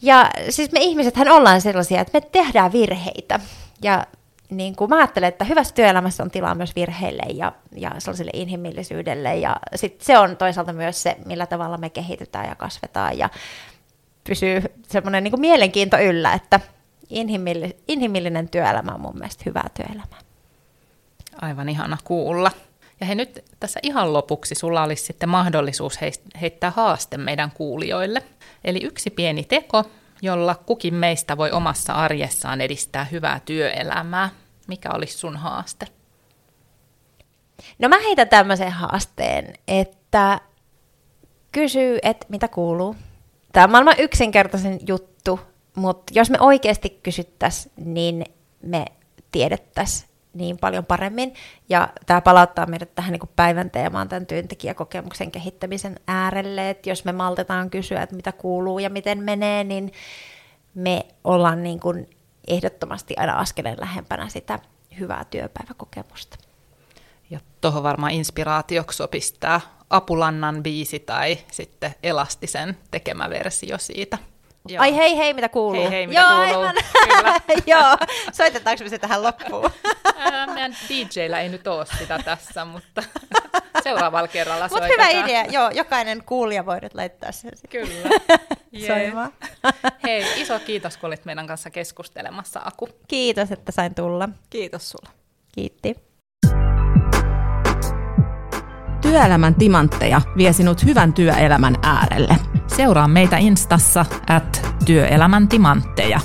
Ja 0.02 0.30
siis 0.50 0.72
me 0.72 0.80
ihmisethän 0.80 1.28
ollaan 1.28 1.60
sellaisia, 1.60 2.00
että 2.00 2.20
me 2.20 2.28
tehdään 2.32 2.72
virheitä. 2.72 3.40
Ja 3.82 4.06
niin 4.50 4.76
kuin 4.76 4.90
mä 4.90 4.96
ajattelen, 4.96 5.28
että 5.28 5.44
hyvässä 5.44 5.74
työelämässä 5.74 6.22
on 6.22 6.30
tilaa 6.30 6.54
myös 6.54 6.76
virheille 6.76 7.22
ja, 7.34 7.52
ja 7.76 7.90
sellaiselle 7.98 8.30
inhimillisyydelle. 8.34 9.36
Ja 9.36 9.56
sit 9.74 10.00
se 10.00 10.18
on 10.18 10.36
toisaalta 10.36 10.72
myös 10.72 11.02
se, 11.02 11.16
millä 11.26 11.46
tavalla 11.46 11.78
me 11.78 11.90
kehitytään 11.90 12.48
ja 12.48 12.54
kasvetaan 12.54 13.18
ja 13.18 13.30
pysyy 14.24 14.62
semmoinen 14.88 15.24
niin 15.24 15.40
mielenkiinto 15.40 15.98
yllä, 15.98 16.32
että 16.32 16.60
inhimilli, 17.10 17.76
inhimillinen 17.88 18.48
työelämä 18.48 18.92
on 18.92 19.00
mun 19.00 19.18
mielestä 19.18 19.42
hyvää 19.46 19.70
työelämää. 19.74 20.18
Aivan 21.42 21.68
ihana 21.68 21.96
kuulla. 22.04 22.50
Ja 23.00 23.06
he 23.06 23.14
nyt 23.14 23.44
tässä 23.60 23.80
ihan 23.82 24.12
lopuksi 24.12 24.54
sulla 24.54 24.82
olisi 24.82 25.04
sitten 25.04 25.28
mahdollisuus 25.28 25.98
heittää 26.40 26.70
haaste 26.70 27.16
meidän 27.16 27.50
kuulijoille. 27.50 28.22
Eli 28.64 28.80
yksi 28.82 29.10
pieni 29.10 29.44
teko, 29.44 29.84
jolla 30.22 30.54
kukin 30.54 30.94
meistä 30.94 31.36
voi 31.36 31.50
omassa 31.50 31.92
arjessaan 31.92 32.60
edistää 32.60 33.04
hyvää 33.04 33.40
työelämää. 33.44 34.30
Mikä 34.68 34.88
olisi 34.94 35.18
sun 35.18 35.36
haaste? 35.36 35.86
No 37.78 37.88
mä 37.88 37.98
heitän 37.98 38.28
tämmöisen 38.28 38.72
haasteen, 38.72 39.54
että 39.68 40.40
kysyy, 41.52 41.98
että 42.02 42.26
mitä 42.28 42.48
kuuluu. 42.48 42.96
Tämä 43.52 43.64
on 43.64 43.70
maailman 43.70 43.94
yksinkertaisen 43.98 44.78
juttu, 44.86 45.40
mutta 45.74 46.12
jos 46.16 46.30
me 46.30 46.36
oikeasti 46.40 47.00
kysyttäisiin, 47.02 47.72
niin 47.76 48.24
me 48.62 48.84
tiedettäisiin 49.32 50.09
niin 50.34 50.58
paljon 50.58 50.86
paremmin. 50.86 51.34
Ja 51.68 51.88
tämä 52.06 52.20
palauttaa 52.20 52.66
meidät 52.66 52.94
tähän 52.94 53.12
niin 53.12 53.20
kuin 53.20 53.30
päivän 53.36 53.70
teemaan 53.70 54.08
tämän 54.08 54.26
työntekijäkokemuksen 54.26 55.30
kehittämisen 55.30 56.00
äärelle, 56.06 56.70
että 56.70 56.90
jos 56.90 57.04
me 57.04 57.12
maltetaan 57.12 57.70
kysyä, 57.70 58.02
että 58.02 58.16
mitä 58.16 58.32
kuuluu 58.32 58.78
ja 58.78 58.90
miten 58.90 59.22
menee, 59.22 59.64
niin 59.64 59.92
me 60.74 61.06
ollaan 61.24 61.62
niin 61.62 61.80
kuin 61.80 62.10
ehdottomasti 62.48 63.14
aina 63.16 63.38
askeleen 63.38 63.80
lähempänä 63.80 64.28
sitä 64.28 64.58
hyvää 64.98 65.24
työpäiväkokemusta. 65.24 66.38
Ja 67.30 67.40
tuohon 67.60 67.82
varmaan 67.82 68.12
inspiraatioksi 68.12 68.96
sopisi 68.96 69.34
Apulannan 69.90 70.62
biisi 70.62 70.98
tai 70.98 71.38
sitten 71.52 71.94
Elastisen 72.02 72.76
tekemä 72.90 73.30
versio 73.30 73.78
siitä. 73.78 74.18
Joo. 74.68 74.82
Ai 74.82 74.96
hei 74.96 75.16
hei, 75.16 75.34
mitä 75.34 75.48
kuuluu? 75.48 75.82
Hei 75.82 75.90
hei, 75.90 76.06
mitä 76.06 76.20
Joo, 76.20 76.54
kuuluu? 76.54 76.70
Kyllä. 77.08 77.40
Joo, 77.66 77.96
soitetaanko 78.32 78.84
me 78.84 78.90
se 78.90 78.98
tähän 78.98 79.22
loppuun? 79.22 79.70
meidän 80.54 80.76
DJllä 80.88 81.40
ei 81.40 81.48
nyt 81.48 81.66
ole 81.66 81.86
sitä 81.98 82.18
tässä, 82.24 82.64
mutta 82.64 83.02
seuraavalla 83.84 84.28
kerralla 84.28 84.68
Mutta 84.68 84.86
hyvä 84.86 85.08
idea, 85.08 85.44
joo, 85.44 85.70
jokainen 85.70 86.24
kuulija 86.24 86.66
voi 86.66 86.80
nyt 86.80 86.94
laittaa 86.94 87.32
sen 87.32 87.50
Kyllä. 87.70 88.10
Soimaan. 88.86 89.32
Hei, 90.02 90.42
iso 90.42 90.58
kiitos, 90.58 90.96
kun 90.96 91.06
olit 91.06 91.24
meidän 91.24 91.46
kanssa 91.46 91.70
keskustelemassa, 91.70 92.60
Aku. 92.64 92.88
Kiitos, 93.08 93.52
että 93.52 93.72
sain 93.72 93.94
tulla. 93.94 94.28
Kiitos 94.50 94.90
sulle. 94.90 95.10
Kiitti. 95.52 96.09
Työelämän 99.00 99.54
timantteja 99.54 100.20
vie 100.36 100.52
sinut 100.52 100.84
hyvän 100.84 101.12
työelämän 101.12 101.76
äärelle. 101.82 102.36
Seuraa 102.66 103.08
meitä 103.08 103.36
Instassa 103.36 104.06
at 104.28 104.74
työelämän 104.84 105.48
timantteja. 105.48 106.20